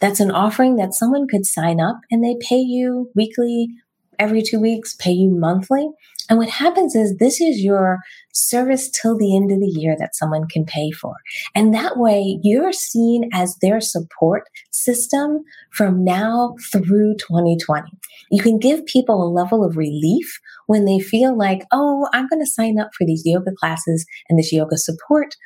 That's 0.00 0.20
an 0.20 0.30
offering 0.30 0.76
that 0.76 0.94
someone 0.94 1.28
could 1.28 1.44
sign 1.44 1.80
up 1.80 2.00
and 2.10 2.24
they 2.24 2.36
pay 2.40 2.58
you 2.58 3.10
weekly 3.14 3.68
every 4.18 4.42
two 4.42 4.60
weeks, 4.60 4.94
pay 4.94 5.12
you 5.12 5.30
monthly. 5.30 5.88
And 6.28 6.38
what 6.38 6.48
happens 6.48 6.94
is 6.94 7.16
this 7.16 7.40
is 7.40 7.62
your 7.62 7.98
service 8.32 8.90
till 8.90 9.16
the 9.16 9.36
end 9.36 9.52
of 9.52 9.60
the 9.60 9.66
year 9.66 9.96
that 9.98 10.16
someone 10.16 10.48
can 10.48 10.64
pay 10.64 10.90
for. 10.90 11.14
And 11.54 11.72
that 11.74 11.96
way 11.96 12.38
you're 12.42 12.72
seen 12.72 13.30
as 13.32 13.56
their 13.62 13.80
support 13.80 14.44
system 14.72 15.44
from 15.72 16.04
now 16.04 16.56
through 16.72 17.16
2020. 17.18 17.90
You 18.30 18.42
can 18.42 18.58
give 18.58 18.86
people 18.86 19.22
a 19.22 19.32
level 19.32 19.64
of 19.64 19.76
relief 19.76 20.40
when 20.66 20.84
they 20.84 20.98
feel 20.98 21.36
like, 21.36 21.64
oh, 21.72 22.08
I'm 22.12 22.28
going 22.28 22.42
to 22.42 22.50
sign 22.50 22.78
up 22.78 22.90
for 22.96 23.06
these 23.06 23.22
yoga 23.24 23.52
classes 23.52 24.04
and 24.28 24.38
this 24.38 24.52
yoga 24.52 24.76
support 24.76 25.36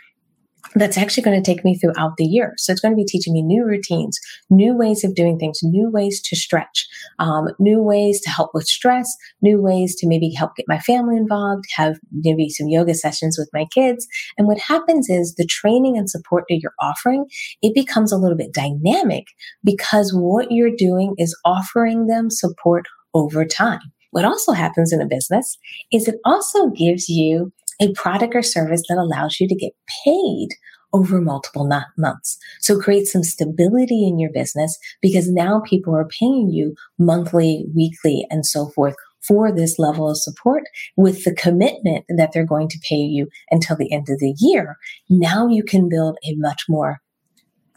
that's 0.75 0.97
actually 0.97 1.23
going 1.23 1.43
to 1.43 1.55
take 1.55 1.65
me 1.65 1.77
throughout 1.77 2.17
the 2.17 2.25
year. 2.25 2.55
So 2.57 2.73
it's 2.73 2.81
going 2.81 2.93
to 2.93 2.97
be 2.97 3.05
teaching 3.05 3.33
me 3.33 3.43
new 3.43 3.65
routines, 3.65 4.19
new 4.51 4.77
ways 4.77 5.05
of 5.05 5.15
doing 5.15 5.39
things, 5.39 5.61
new 5.63 5.91
ways 5.91 6.21
to 6.23 6.37
stretch, 6.37 6.87
um, 7.19 7.49
new 7.59 7.83
ways 7.83 8.21
to 8.23 8.31
help 8.31 8.51
with 8.55 8.67
stress, 8.67 9.09
new 9.43 9.61
ways 9.61 9.97
to 9.97 10.07
maybe 10.07 10.31
help 10.31 10.55
get 10.57 10.67
my 10.69 10.79
family 10.79 11.17
involved, 11.17 11.65
have 11.75 11.99
maybe 12.13 12.49
some 12.49 12.69
yoga 12.69 12.95
sessions 12.95 13.37
with 13.39 13.51
my 13.53 13.67
kids. 13.75 14.07
And 14.39 14.47
what 14.47 14.59
happens 14.59 15.09
is 15.09 15.35
the 15.35 15.47
training 15.47 15.99
and 15.99 16.09
support 16.09 16.45
that 16.49 16.61
you're 16.63 16.75
offering, 16.81 17.27
it 17.63 17.75
becomes 17.75 18.13
a 18.13 18.19
little 18.19 18.37
bit 18.37 18.53
dynamic 18.53 19.25
because 19.65 20.13
what 20.15 20.51
you're 20.51 20.77
doing 20.77 21.15
is 21.19 21.37
offering 21.45 22.07
them 22.07 22.31
support 22.31 22.87
over 23.15 23.45
time. 23.45 23.81
What 24.13 24.25
also 24.25 24.53
happens 24.53 24.93
in 24.93 25.01
a 25.01 25.07
business 25.07 25.57
is 25.93 26.09
it 26.09 26.17
also 26.25 26.69
gives 26.69 27.09
you 27.09 27.53
a 27.81 27.93
product 27.93 28.35
or 28.35 28.43
service 28.43 28.83
that 28.89 28.99
allows 28.99 29.41
you 29.41 29.49
to 29.49 29.55
get 29.55 29.73
paid 30.05 30.49
over 30.93 31.21
multiple 31.21 31.69
months. 31.97 32.39
So 32.61 32.79
create 32.79 33.07
some 33.07 33.23
stability 33.23 34.07
in 34.07 34.19
your 34.19 34.33
business 34.33 34.77
because 35.01 35.31
now 35.31 35.61
people 35.61 35.95
are 35.95 36.09
paying 36.19 36.51
you 36.51 36.75
monthly, 36.99 37.65
weekly, 37.75 38.27
and 38.31 38.45
so 38.45 38.69
forth 38.71 38.97
for 39.23 39.53
this 39.53 39.79
level 39.79 40.11
of 40.11 40.17
support 40.17 40.65
with 40.97 41.25
the 41.25 41.35
commitment 41.35 42.07
that 42.09 42.31
they're 42.33 42.47
going 42.47 42.69
to 42.69 42.81
pay 42.89 42.97
you 42.97 43.29
until 43.51 43.77
the 43.77 43.93
end 43.93 44.09
of 44.09 44.19
the 44.19 44.35
year. 44.39 44.77
Now 45.09 45.47
you 45.47 45.63
can 45.63 45.89
build 45.89 46.19
a 46.25 46.35
much 46.37 46.63
more 46.69 47.01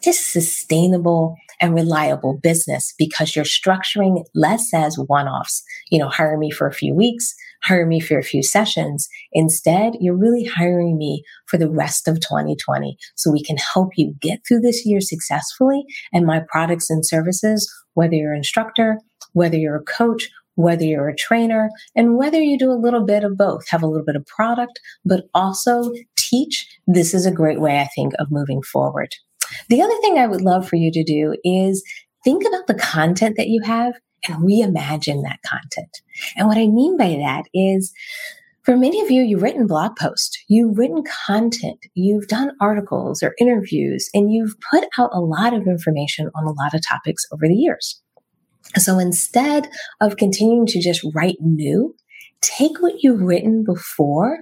just 0.02 0.34
sustainable 0.34 1.38
and 1.60 1.74
reliable 1.74 2.40
business 2.42 2.94
because 2.98 3.36
you're 3.36 3.46
structuring 3.46 4.24
less 4.34 4.74
as 4.74 4.98
one 4.98 5.28
offs. 5.28 5.64
You 5.90 6.00
know, 6.00 6.10
hire 6.10 6.38
me 6.38 6.52
for 6.52 6.68
a 6.68 6.74
few 6.74 6.94
weeks, 6.94 7.34
hire 7.64 7.86
me 7.86 8.00
for 8.00 8.18
a 8.18 8.24
few 8.24 8.44
sessions. 8.44 9.08
Instead, 9.32 9.94
you're 10.00 10.18
really 10.18 10.44
hiring 10.44 10.98
me 10.98 11.24
for 11.48 11.58
the 11.58 11.70
rest 11.70 12.08
of 12.08 12.20
2020 12.20 12.98
so 13.16 13.32
we 13.32 13.44
can 13.44 13.58
help 13.58 13.90
you 13.96 14.14
get 14.22 14.40
through 14.48 14.62
this 14.62 14.86
year 14.86 15.02
successfully. 15.02 15.84
And 16.12 16.26
my 16.26 16.42
products 16.48 16.90
and 16.90 17.06
services, 17.06 17.72
whether 17.94 18.16
you're 18.16 18.34
an 18.34 18.38
instructor, 18.38 18.98
whether 19.34 19.58
you're 19.58 19.78
a 19.78 19.84
coach, 19.84 20.30
whether 20.56 20.84
you're 20.84 21.10
a 21.10 21.16
trainer, 21.16 21.70
and 21.96 22.18
whether 22.18 22.40
you 22.40 22.58
do 22.58 22.72
a 22.72 22.74
little 22.74 23.04
bit 23.04 23.24
of 23.24 23.38
both, 23.38 23.68
have 23.70 23.82
a 23.82 23.88
little 23.88 24.06
bit 24.06 24.16
of 24.16 24.26
product, 24.26 24.80
but 25.04 25.24
also 25.34 25.92
teach, 26.16 26.68
this 26.88 27.14
is 27.14 27.26
a 27.26 27.32
great 27.32 27.60
way, 27.60 27.80
I 27.80 27.90
think, 27.96 28.14
of 28.20 28.32
moving 28.32 28.62
forward. 28.62 29.10
The 29.70 29.82
other 29.82 29.98
thing 30.02 30.18
I 30.18 30.28
would 30.28 30.42
love 30.42 30.68
for 30.68 30.76
you 30.76 30.92
to 30.92 31.04
do 31.04 31.36
is 31.44 31.84
think 32.24 32.44
about 32.46 32.68
the 32.68 32.76
content 32.76 33.38
that 33.38 33.50
you 33.50 33.62
have 33.64 33.94
and 34.28 34.38
reimagine 34.38 35.24
that 35.24 35.40
content. 35.46 36.02
And 36.36 36.48
what 36.48 36.58
I 36.58 36.68
mean 36.68 36.98
by 36.98 37.10
that 37.10 37.44
is 37.54 37.94
for 38.64 38.78
many 38.78 39.02
of 39.02 39.12
you, 39.12 39.24
you've 39.24 39.42
written 39.42 39.68
blog 39.68 39.98
posts, 39.98 40.42
you've 40.48 40.78
written 40.78 41.04
content, 41.28 41.80
you've 41.96 42.28
done 42.28 42.52
articles 42.62 43.22
or 43.22 43.36
interviews, 43.38 44.10
and 44.14 44.32
you've 44.32 44.56
put 44.72 44.86
out 44.98 45.10
a 45.12 45.20
lot 45.20 45.54
of 45.54 45.68
information 45.68 46.30
on 46.34 46.46
a 46.46 46.52
lot 46.52 46.74
of 46.74 46.82
topics 46.88 47.26
over 47.34 47.46
the 47.46 47.56
years. 47.56 48.02
So 48.78 49.00
instead 49.00 49.70
of 50.00 50.16
continuing 50.16 50.66
to 50.68 50.82
just 50.82 51.06
write 51.14 51.36
new, 51.42 51.94
take 52.42 52.82
what 52.82 53.04
you've 53.04 53.22
written 53.22 53.66
before 53.66 54.40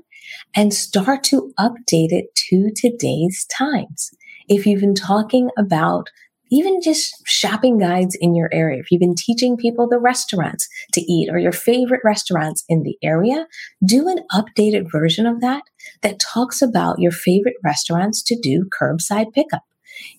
and 0.56 0.72
start 0.72 1.24
to 1.26 1.52
update 1.60 2.12
it 2.12 2.28
to 2.50 2.70
today's 2.76 3.48
times 3.58 4.12
if 4.52 4.66
you've 4.66 4.82
been 4.82 4.94
talking 4.94 5.50
about 5.58 6.10
even 6.52 6.82
just 6.82 7.16
shopping 7.26 7.78
guides 7.78 8.18
in 8.20 8.36
your 8.36 8.50
area, 8.52 8.82
if 8.82 8.92
you've 8.92 9.00
been 9.00 9.16
teaching 9.16 9.56
people 9.56 9.88
the 9.88 9.98
restaurants 9.98 10.68
to 10.92 11.00
eat 11.02 11.30
or 11.32 11.40
your 11.40 11.54
favorite 11.54 12.02
restaurants 12.04 12.66
in 12.68 12.84
the 12.84 12.98
area, 13.02 13.48
do 13.86 14.10
an 14.10 14.20
updated 14.34 14.92
version 14.92 15.26
of 15.26 15.40
that 15.40 15.64
that 16.02 16.20
talks 16.20 16.62
about 16.62 17.00
your 17.00 17.14
favorite 17.14 17.56
restaurants 17.64 18.22
to 18.24 18.38
do 18.42 18.68
curbside 18.78 19.32
pickup. 19.32 19.64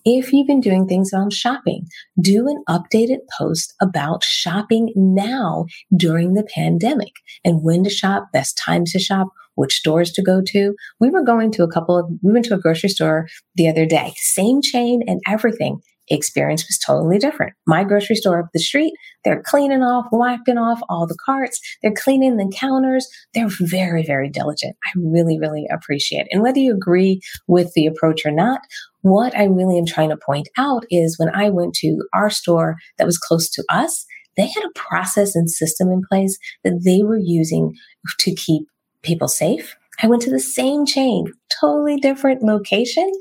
If 0.03 0.33
you've 0.33 0.47
been 0.47 0.61
doing 0.61 0.87
things 0.87 1.13
on 1.13 1.29
shopping, 1.29 1.87
do 2.19 2.47
an 2.47 2.63
updated 2.67 3.19
post 3.37 3.75
about 3.79 4.23
shopping 4.23 4.91
now 4.95 5.65
during 5.95 6.33
the 6.33 6.47
pandemic 6.55 7.13
and 7.45 7.61
when 7.61 7.83
to 7.83 7.89
shop, 7.91 8.29
best 8.33 8.57
times 8.57 8.93
to 8.93 8.99
shop, 8.99 9.27
which 9.55 9.75
stores 9.75 10.11
to 10.13 10.21
go 10.21 10.41
to. 10.47 10.75
We 10.99 11.09
were 11.09 11.23
going 11.23 11.51
to 11.53 11.63
a 11.63 11.71
couple 11.71 11.97
of, 11.97 12.05
we 12.21 12.33
went 12.33 12.45
to 12.45 12.55
a 12.55 12.59
grocery 12.59 12.89
store 12.89 13.27
the 13.55 13.69
other 13.69 13.85
day, 13.85 14.13
same 14.17 14.61
chain 14.61 15.01
and 15.07 15.21
everything 15.27 15.81
experience 16.09 16.63
was 16.67 16.77
totally 16.77 17.17
different. 17.17 17.53
My 17.65 17.83
grocery 17.83 18.15
store 18.15 18.39
up 18.39 18.49
the 18.53 18.59
street, 18.59 18.93
they're 19.23 19.41
cleaning 19.41 19.83
off, 19.83 20.05
wiping 20.11 20.57
off 20.57 20.81
all 20.89 21.07
the 21.07 21.17
carts. 21.25 21.59
They're 21.81 21.93
cleaning 21.93 22.37
the 22.37 22.51
counters. 22.55 23.07
They're 23.33 23.49
very, 23.59 24.03
very 24.03 24.29
diligent. 24.29 24.75
I 24.85 24.91
really, 24.95 25.39
really 25.39 25.65
appreciate 25.71 26.21
it. 26.21 26.27
And 26.31 26.41
whether 26.41 26.59
you 26.59 26.73
agree 26.73 27.21
with 27.47 27.73
the 27.73 27.85
approach 27.85 28.25
or 28.25 28.31
not, 28.31 28.61
what 29.01 29.35
I 29.35 29.45
really 29.45 29.77
am 29.77 29.85
trying 29.85 30.09
to 30.09 30.17
point 30.17 30.49
out 30.57 30.85
is 30.89 31.17
when 31.17 31.33
I 31.33 31.49
went 31.49 31.73
to 31.75 31.99
our 32.13 32.29
store 32.29 32.77
that 32.97 33.07
was 33.07 33.17
close 33.17 33.49
to 33.51 33.63
us, 33.69 34.05
they 34.35 34.47
had 34.47 34.63
a 34.63 34.79
process 34.79 35.35
and 35.35 35.49
system 35.49 35.91
in 35.91 36.01
place 36.09 36.37
that 36.63 36.81
they 36.83 37.03
were 37.03 37.19
using 37.19 37.73
to 38.19 38.33
keep 38.33 38.63
people 39.03 39.27
safe. 39.27 39.75
I 40.01 40.07
went 40.07 40.21
to 40.23 40.31
the 40.31 40.39
same 40.39 40.85
chain, 40.85 41.31
totally 41.61 41.97
different 41.97 42.41
location, 42.41 43.11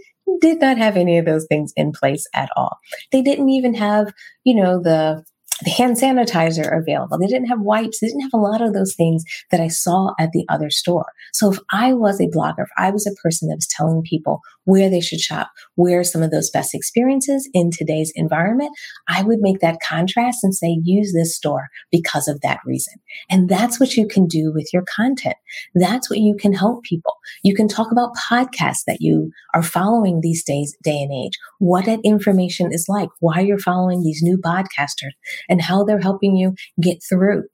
did 0.41 0.61
not 0.61 0.79
have 0.79 0.97
any 0.97 1.19
of 1.19 1.27
those 1.27 1.47
things 1.47 1.73
in 1.77 1.93
place 1.93 2.27
at 2.35 2.49
all. 2.57 2.79
They 3.11 3.23
didn't 3.23 3.51
even 3.51 3.75
have, 3.75 4.13
you 4.45 4.55
know, 4.55 4.81
the 4.83 5.25
hand 5.67 5.97
sanitizer 5.97 6.77
available. 6.77 7.19
They 7.19 7.27
didn't 7.27 7.49
have 7.49 7.61
wipes. 7.61 8.01
They 8.01 8.09
didn't 8.09 8.23
have 8.23 8.35
a 8.35 8.39
lot 8.39 8.63
of 8.63 8.73
those 8.73 8.95
things 8.95 9.25
that 9.51 9.61
I 9.61 9.69
saw 9.69 10.13
at 10.19 10.33
the 10.33 10.45
other 10.49 10.71
store. 10.71 11.07
So 11.33 11.53
if 11.53 11.59
I 11.71 11.93
was 11.93 12.21
a 12.21 12.29
blogger, 12.29 12.65
if 12.65 12.71
I 12.77 12.91
was 12.91 13.07
a 13.07 13.15
person 13.23 13.49
that 13.49 13.57
was 13.57 13.69
telling 13.69 14.03
people 14.03 14.41
where 14.65 14.89
they 14.89 15.01
should 15.01 15.21
shop, 15.21 15.51
where 15.75 16.05
some 16.05 16.23
of 16.23 16.31
those 16.31 16.51
best 16.51 16.75
experiences 16.75 17.49
in 17.53 17.71
today's 17.71 18.13
environment, 18.15 18.71
I 19.09 19.23
would 19.23 19.41
make 19.41 19.61
that 19.61 19.79
contrast 19.83 20.45
and 20.45 20.55
say, 20.55 20.79
use 20.85 21.13
this 21.13 21.35
store 21.35 21.69
because 21.91 22.29
of 22.29 22.41
that 22.43 22.61
reason. 22.65 22.95
And 23.29 23.49
that's 23.49 23.81
what 23.81 23.97
you 23.97 24.07
can 24.07 24.27
do 24.27 24.53
with 24.55 24.71
your 24.73 24.85
content. 24.95 25.37
That's 25.75 26.09
what 26.09 26.21
you 26.21 26.37
can 26.37 26.53
help 26.53 26.85
people. 26.85 27.15
You 27.43 27.55
can 27.55 27.69
talk 27.69 27.91
about 27.91 28.15
podcasts 28.15 28.85
that 28.87 29.01
you 29.01 29.31
are 29.55 29.63
following 29.63 30.21
these 30.21 30.45
days, 30.45 30.77
day 30.83 31.03
and 31.03 31.13
age, 31.13 31.39
what 31.59 31.87
that 31.87 32.01
information 32.05 32.73
is 32.73 32.87
like, 32.89 33.09
why 33.21 33.41
you're 33.41 33.59
following 33.59 34.03
these 34.03 34.23
new 34.23 34.39
podcasters 34.39 35.13
and 35.53 35.61
how 35.61 35.85
they're 35.85 36.01
helping 36.01 36.35
you 36.35 36.55
get 36.81 37.03
through. 37.07 37.45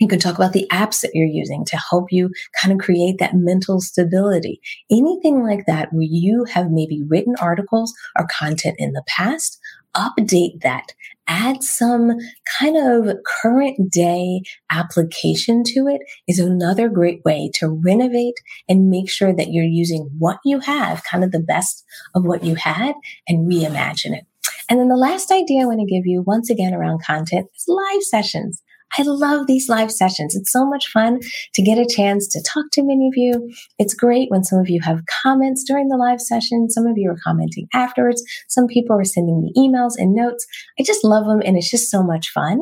You 0.00 0.06
can 0.06 0.20
talk 0.20 0.36
about 0.36 0.52
the 0.52 0.68
apps 0.70 1.00
that 1.00 1.10
you're 1.14 1.26
using 1.26 1.64
to 1.66 1.76
help 1.76 2.12
you 2.12 2.30
kind 2.60 2.72
of 2.72 2.84
create 2.84 3.16
that 3.18 3.34
mental 3.34 3.80
stability. 3.80 4.60
Anything 4.90 5.42
like 5.42 5.66
that 5.66 5.92
where 5.92 6.06
you 6.08 6.44
have 6.44 6.70
maybe 6.70 7.02
written 7.08 7.34
articles 7.40 7.92
or 8.16 8.26
content 8.26 8.76
in 8.78 8.92
the 8.92 9.02
past, 9.08 9.58
update 9.96 10.60
that. 10.62 10.86
Add 11.26 11.62
some 11.62 12.12
kind 12.60 12.76
of 12.76 13.16
current 13.26 13.90
day 13.90 14.42
application 14.70 15.64
to 15.64 15.88
it 15.88 16.02
is 16.28 16.38
another 16.38 16.88
great 16.88 17.24
way 17.24 17.50
to 17.54 17.68
renovate 17.68 18.34
and 18.68 18.90
make 18.90 19.10
sure 19.10 19.34
that 19.34 19.50
you're 19.50 19.64
using 19.64 20.10
what 20.18 20.38
you 20.44 20.60
have, 20.60 21.02
kind 21.02 21.24
of 21.24 21.32
the 21.32 21.40
best 21.40 21.82
of 22.14 22.24
what 22.24 22.44
you 22.44 22.56
had 22.56 22.94
and 23.26 23.50
reimagine 23.50 24.16
it. 24.16 24.26
And 24.68 24.80
then 24.80 24.88
the 24.88 24.96
last 24.96 25.30
idea 25.30 25.62
I 25.62 25.66
want 25.66 25.80
to 25.80 25.86
give 25.86 26.06
you 26.06 26.22
once 26.22 26.50
again 26.50 26.74
around 26.74 27.02
content 27.04 27.46
is 27.54 27.64
live 27.68 28.02
sessions. 28.02 28.62
I 28.96 29.02
love 29.02 29.46
these 29.46 29.68
live 29.68 29.90
sessions. 29.90 30.36
It's 30.36 30.52
so 30.52 30.64
much 30.66 30.86
fun 30.88 31.18
to 31.54 31.62
get 31.62 31.78
a 31.78 31.86
chance 31.86 32.28
to 32.28 32.42
talk 32.42 32.66
to 32.72 32.82
many 32.84 33.08
of 33.08 33.14
you. 33.16 33.52
It's 33.78 33.94
great 33.94 34.30
when 34.30 34.44
some 34.44 34.60
of 34.60 34.68
you 34.68 34.80
have 34.82 35.02
comments 35.22 35.64
during 35.66 35.88
the 35.88 35.96
live 35.96 36.20
session. 36.20 36.70
Some 36.70 36.86
of 36.86 36.96
you 36.96 37.10
are 37.10 37.18
commenting 37.24 37.66
afterwards. 37.74 38.22
Some 38.48 38.66
people 38.66 38.98
are 38.98 39.04
sending 39.04 39.40
me 39.40 39.52
emails 39.56 39.94
and 39.96 40.14
notes. 40.14 40.46
I 40.78 40.84
just 40.84 41.02
love 41.02 41.26
them 41.26 41.42
and 41.44 41.56
it's 41.56 41.70
just 41.70 41.90
so 41.90 42.02
much 42.02 42.30
fun. 42.30 42.60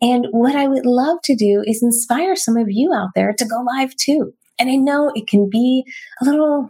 And 0.00 0.26
what 0.30 0.56
I 0.56 0.68
would 0.68 0.86
love 0.86 1.18
to 1.24 1.36
do 1.36 1.62
is 1.66 1.82
inspire 1.82 2.34
some 2.34 2.56
of 2.56 2.68
you 2.70 2.92
out 2.94 3.10
there 3.14 3.34
to 3.36 3.44
go 3.44 3.62
live 3.76 3.94
too. 3.96 4.32
And 4.58 4.70
I 4.70 4.76
know 4.76 5.10
it 5.14 5.26
can 5.26 5.50
be 5.50 5.84
a 6.22 6.24
little 6.24 6.68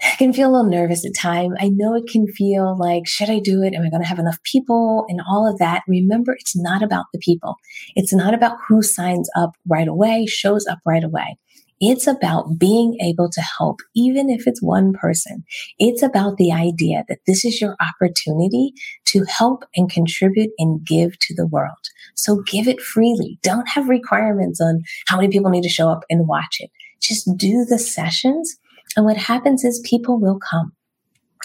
I 0.00 0.14
can 0.16 0.32
feel 0.32 0.50
a 0.50 0.52
little 0.52 0.70
nervous 0.70 1.04
at 1.04 1.12
time. 1.14 1.54
I 1.58 1.68
know 1.68 1.94
it 1.94 2.08
can 2.08 2.26
feel 2.28 2.76
like, 2.78 3.06
should 3.06 3.30
I 3.30 3.40
do 3.40 3.62
it? 3.62 3.74
Am 3.74 3.82
I 3.82 3.90
going 3.90 4.02
to 4.02 4.08
have 4.08 4.18
enough 4.18 4.38
people 4.44 5.04
and 5.08 5.20
all 5.28 5.50
of 5.50 5.58
that? 5.58 5.82
Remember, 5.88 6.34
it's 6.38 6.56
not 6.56 6.82
about 6.82 7.06
the 7.12 7.18
people. 7.18 7.56
It's 7.96 8.12
not 8.12 8.32
about 8.32 8.58
who 8.68 8.82
signs 8.82 9.28
up 9.36 9.50
right 9.66 9.88
away, 9.88 10.26
shows 10.26 10.66
up 10.66 10.78
right 10.86 11.02
away. 11.02 11.36
It's 11.80 12.08
about 12.08 12.58
being 12.58 12.96
able 13.00 13.30
to 13.30 13.40
help, 13.40 13.80
even 13.94 14.30
if 14.30 14.46
it's 14.46 14.62
one 14.62 14.92
person. 14.92 15.44
It's 15.78 16.02
about 16.02 16.36
the 16.36 16.50
idea 16.50 17.04
that 17.08 17.20
this 17.26 17.44
is 17.44 17.60
your 17.60 17.76
opportunity 17.80 18.72
to 19.06 19.24
help 19.24 19.64
and 19.76 19.90
contribute 19.90 20.50
and 20.58 20.84
give 20.84 21.18
to 21.20 21.34
the 21.34 21.46
world. 21.46 21.78
So 22.16 22.42
give 22.42 22.66
it 22.66 22.80
freely. 22.80 23.38
Don't 23.42 23.68
have 23.68 23.88
requirements 23.88 24.60
on 24.60 24.82
how 25.06 25.16
many 25.16 25.28
people 25.28 25.50
need 25.50 25.62
to 25.62 25.68
show 25.68 25.88
up 25.88 26.00
and 26.10 26.26
watch 26.26 26.56
it. 26.58 26.70
Just 27.00 27.30
do 27.36 27.64
the 27.64 27.78
sessions 27.78 28.58
and 28.98 29.04
what 29.04 29.16
happens 29.16 29.62
is 29.62 29.80
people 29.88 30.18
will 30.18 30.40
come. 30.50 30.72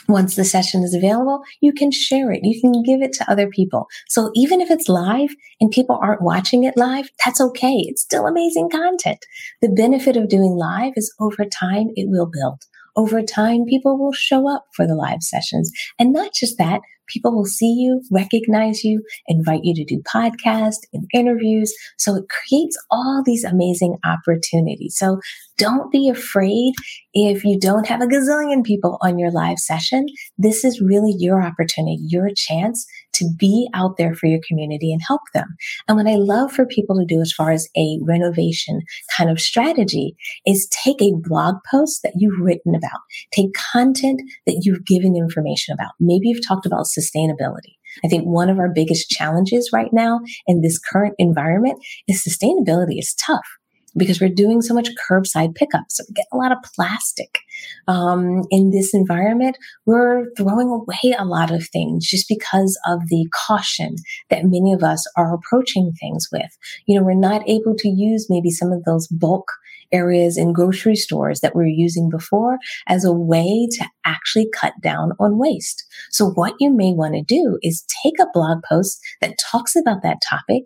Once 0.09 0.35
the 0.35 0.43
session 0.43 0.81
is 0.81 0.95
available, 0.95 1.43
you 1.61 1.71
can 1.71 1.91
share 1.91 2.31
it. 2.31 2.39
You 2.41 2.59
can 2.59 2.81
give 2.81 3.03
it 3.03 3.13
to 3.13 3.31
other 3.31 3.47
people. 3.47 3.85
So 4.09 4.31
even 4.33 4.59
if 4.59 4.71
it's 4.71 4.89
live 4.89 5.29
and 5.61 5.69
people 5.69 5.99
aren't 6.01 6.23
watching 6.23 6.63
it 6.63 6.75
live, 6.75 7.11
that's 7.23 7.39
okay. 7.39 7.75
It's 7.87 8.01
still 8.01 8.25
amazing 8.25 8.71
content. 8.71 9.19
The 9.61 9.69
benefit 9.69 10.17
of 10.17 10.29
doing 10.29 10.55
live 10.55 10.93
is 10.95 11.13
over 11.19 11.45
time, 11.45 11.89
it 11.95 12.09
will 12.09 12.25
build. 12.25 12.63
Over 12.95 13.21
time, 13.21 13.65
people 13.65 13.97
will 13.97 14.13
show 14.13 14.49
up 14.49 14.65
for 14.75 14.85
the 14.85 14.95
live 14.95 15.21
sessions. 15.23 15.71
And 15.99 16.13
not 16.13 16.31
just 16.33 16.57
that, 16.57 16.81
people 17.07 17.35
will 17.35 17.45
see 17.45 17.73
you, 17.73 18.01
recognize 18.11 18.83
you, 18.83 19.03
invite 19.27 19.61
you 19.63 19.73
to 19.75 19.83
do 19.83 20.01
podcasts 20.03 20.81
and 20.93 21.07
interviews. 21.13 21.73
So 21.97 22.15
it 22.15 22.25
creates 22.29 22.77
all 22.89 23.21
these 23.25 23.43
amazing 23.43 23.97
opportunities. 24.05 24.95
So 24.97 25.19
don't 25.57 25.91
be 25.91 26.09
afraid 26.09 26.73
if 27.13 27.43
you 27.43 27.59
don't 27.59 27.87
have 27.87 28.01
a 28.01 28.07
gazillion 28.07 28.63
people 28.63 28.97
on 29.01 29.19
your 29.19 29.31
live 29.31 29.59
session. 29.59 30.05
This 30.37 30.63
is 30.63 30.81
really 30.81 31.13
your 31.17 31.43
opportunity, 31.43 31.99
your 32.07 32.29
chance 32.35 32.85
to 33.13 33.29
be 33.37 33.69
out 33.73 33.97
there 33.97 34.15
for 34.15 34.27
your 34.27 34.39
community 34.47 34.91
and 34.91 35.01
help 35.07 35.21
them. 35.33 35.55
And 35.87 35.97
what 35.97 36.07
I 36.07 36.15
love 36.15 36.51
for 36.51 36.65
people 36.65 36.97
to 36.97 37.05
do 37.05 37.21
as 37.21 37.31
far 37.31 37.51
as 37.51 37.67
a 37.77 37.99
renovation 38.01 38.81
kind 39.17 39.29
of 39.29 39.39
strategy 39.39 40.15
is 40.45 40.69
take 40.71 41.01
a 41.01 41.13
blog 41.15 41.55
post 41.69 42.01
that 42.03 42.13
you've 42.15 42.39
written 42.39 42.75
about, 42.75 42.99
take 43.31 43.53
content 43.73 44.21
that 44.45 44.61
you've 44.63 44.85
given 44.85 45.15
information 45.15 45.73
about. 45.73 45.91
Maybe 45.99 46.29
you've 46.29 46.45
talked 46.45 46.65
about 46.65 46.85
sustainability. 46.85 47.75
I 48.03 48.07
think 48.07 48.23
one 48.23 48.49
of 48.49 48.57
our 48.57 48.69
biggest 48.73 49.09
challenges 49.09 49.69
right 49.71 49.93
now 49.93 50.21
in 50.47 50.61
this 50.61 50.79
current 50.79 51.13
environment 51.19 51.79
is 52.07 52.23
sustainability 52.23 52.97
is 52.97 53.13
tough 53.13 53.45
because 53.95 54.19
we're 54.19 54.29
doing 54.29 54.61
so 54.61 54.73
much 54.73 54.89
curbside 55.09 55.55
pickup. 55.55 55.85
So 55.89 56.03
we 56.07 56.13
get 56.13 56.25
a 56.31 56.37
lot 56.37 56.51
of 56.51 56.57
plastic. 56.75 57.39
Um, 57.87 58.43
in 58.49 58.71
this 58.71 58.93
environment, 58.93 59.57
we're 59.85 60.25
throwing 60.37 60.69
away 60.69 61.15
a 61.17 61.25
lot 61.25 61.51
of 61.51 61.67
things 61.67 62.07
just 62.07 62.27
because 62.27 62.79
of 62.87 63.01
the 63.07 63.27
caution 63.47 63.95
that 64.29 64.45
many 64.45 64.73
of 64.73 64.83
us 64.83 65.05
are 65.17 65.33
approaching 65.33 65.91
things 65.99 66.27
with. 66.31 66.57
You 66.85 66.99
know, 66.99 67.05
we're 67.05 67.13
not 67.13 67.47
able 67.47 67.75
to 67.77 67.89
use 67.89 68.27
maybe 68.29 68.49
some 68.49 68.71
of 68.71 68.83
those 68.83 69.07
bulk 69.07 69.47
areas 69.93 70.37
in 70.37 70.51
grocery 70.51 70.95
stores 70.95 71.39
that 71.39 71.55
we 71.55 71.61
were 71.61 71.67
using 71.67 72.09
before 72.09 72.57
as 72.87 73.05
a 73.05 73.13
way 73.13 73.67
to 73.71 73.85
actually 74.05 74.49
cut 74.53 74.73
down 74.81 75.11
on 75.19 75.37
waste. 75.37 75.85
So 76.11 76.31
what 76.31 76.55
you 76.59 76.69
may 76.69 76.93
want 76.93 77.13
to 77.13 77.23
do 77.23 77.57
is 77.61 77.85
take 78.03 78.19
a 78.19 78.27
blog 78.33 78.59
post 78.67 78.99
that 79.21 79.37
talks 79.51 79.75
about 79.75 80.03
that 80.03 80.17
topic 80.27 80.63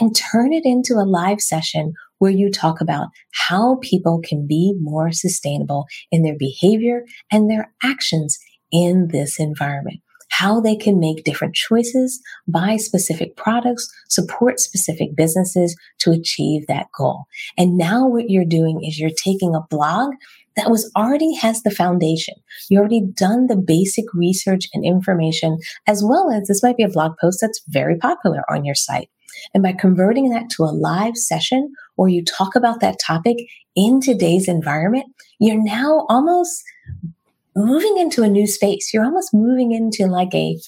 and 0.00 0.14
turn 0.14 0.52
it 0.52 0.64
into 0.64 0.94
a 0.94 1.08
live 1.08 1.40
session 1.40 1.94
where 2.18 2.30
you 2.30 2.50
talk 2.50 2.80
about 2.80 3.08
how 3.32 3.78
people 3.82 4.20
can 4.22 4.46
be 4.46 4.74
more 4.80 5.12
sustainable 5.12 5.86
in 6.10 6.22
their 6.22 6.36
behavior 6.38 7.02
and 7.30 7.50
their 7.50 7.72
actions 7.82 8.38
in 8.72 9.08
this 9.08 9.38
environment 9.38 10.00
how 10.28 10.60
they 10.60 10.76
can 10.76 11.00
make 11.00 11.24
different 11.24 11.54
choices, 11.54 12.20
buy 12.46 12.76
specific 12.76 13.36
products, 13.36 13.88
support 14.08 14.60
specific 14.60 15.16
businesses 15.16 15.76
to 15.98 16.10
achieve 16.10 16.66
that 16.66 16.86
goal. 16.96 17.24
And 17.56 17.76
now 17.76 18.06
what 18.06 18.28
you're 18.28 18.44
doing 18.44 18.84
is 18.84 18.98
you're 18.98 19.10
taking 19.10 19.54
a 19.54 19.66
blog 19.70 20.12
that 20.56 20.70
was 20.70 20.90
already 20.96 21.34
has 21.34 21.62
the 21.62 21.70
foundation. 21.70 22.34
You 22.70 22.78
already 22.78 23.02
done 23.02 23.46
the 23.46 23.56
basic 23.56 24.06
research 24.14 24.68
and 24.72 24.84
information, 24.84 25.58
as 25.86 26.02
well 26.02 26.30
as 26.30 26.48
this 26.48 26.62
might 26.62 26.76
be 26.76 26.82
a 26.82 26.88
blog 26.88 27.12
post 27.20 27.38
that's 27.40 27.62
very 27.68 27.96
popular 27.96 28.42
on 28.50 28.64
your 28.64 28.74
site. 28.74 29.10
And 29.52 29.62
by 29.62 29.72
converting 29.72 30.30
that 30.30 30.48
to 30.50 30.64
a 30.64 30.72
live 30.72 31.16
session 31.16 31.72
where 31.96 32.08
you 32.08 32.24
talk 32.24 32.56
about 32.56 32.80
that 32.80 32.98
topic 33.04 33.36
in 33.74 34.00
today's 34.00 34.48
environment, 34.48 35.06
you're 35.38 35.62
now 35.62 36.06
almost 36.08 36.62
moving 37.56 37.96
into 37.98 38.22
a 38.22 38.28
new 38.28 38.46
space. 38.46 38.90
You're 38.92 39.04
almost 39.04 39.34
moving 39.34 39.72
into 39.72 40.06
like 40.06 40.34
a 40.34 40.58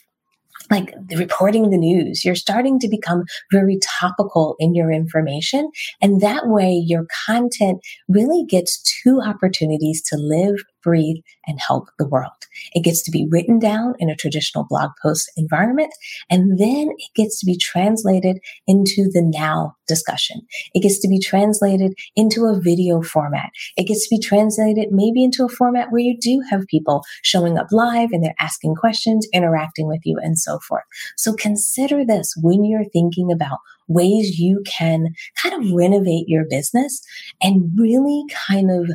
like 0.70 0.92
reporting 1.16 1.70
the 1.70 1.78
news. 1.78 2.24
You're 2.24 2.34
starting 2.34 2.78
to 2.80 2.88
become 2.88 3.24
very 3.52 3.78
topical 4.00 4.56
in 4.58 4.74
your 4.74 4.90
information. 4.90 5.70
And 6.02 6.20
that 6.20 6.48
way 6.48 6.72
your 6.72 7.06
content 7.26 7.80
really 8.08 8.44
gets 8.44 8.82
two 9.02 9.20
opportunities 9.20 10.02
to 10.08 10.16
live 10.16 10.56
breathe, 10.88 11.22
and 11.46 11.58
help 11.60 11.90
the 11.98 12.08
world. 12.08 12.32
It 12.72 12.82
gets 12.82 13.02
to 13.02 13.10
be 13.10 13.28
written 13.30 13.58
down 13.58 13.92
in 13.98 14.08
a 14.08 14.16
traditional 14.16 14.64
blog 14.70 14.90
post 15.02 15.30
environment, 15.36 15.92
and 16.30 16.58
then 16.58 16.88
it 16.96 17.10
gets 17.14 17.38
to 17.40 17.46
be 17.46 17.58
translated 17.58 18.38
into 18.66 19.10
the 19.12 19.20
now 19.22 19.76
discussion. 19.86 20.40
It 20.74 20.80
gets 20.80 20.98
to 21.00 21.08
be 21.08 21.18
translated 21.18 21.92
into 22.16 22.46
a 22.46 22.58
video 22.58 23.02
format. 23.02 23.50
It 23.76 23.86
gets 23.86 24.08
to 24.08 24.16
be 24.16 24.18
translated 24.18 24.88
maybe 24.92 25.22
into 25.22 25.44
a 25.44 25.50
format 25.50 25.90
where 25.90 26.00
you 26.00 26.16
do 26.18 26.42
have 26.50 26.66
people 26.68 27.02
showing 27.22 27.58
up 27.58 27.66
live 27.70 28.10
and 28.12 28.24
they're 28.24 28.34
asking 28.40 28.76
questions, 28.76 29.28
interacting 29.34 29.88
with 29.88 30.00
you, 30.04 30.18
and 30.22 30.38
so 30.38 30.58
forth. 30.60 30.84
So 31.18 31.34
consider 31.34 32.02
this 32.02 32.34
when 32.40 32.64
you're 32.64 32.88
thinking 32.92 33.30
about 33.30 33.58
ways 33.88 34.38
you 34.38 34.62
can 34.66 35.08
kind 35.42 35.54
of 35.54 35.72
renovate 35.72 36.28
your 36.28 36.44
business 36.48 37.02
and 37.42 37.70
really 37.76 38.22
kind 38.46 38.70
of 38.70 38.90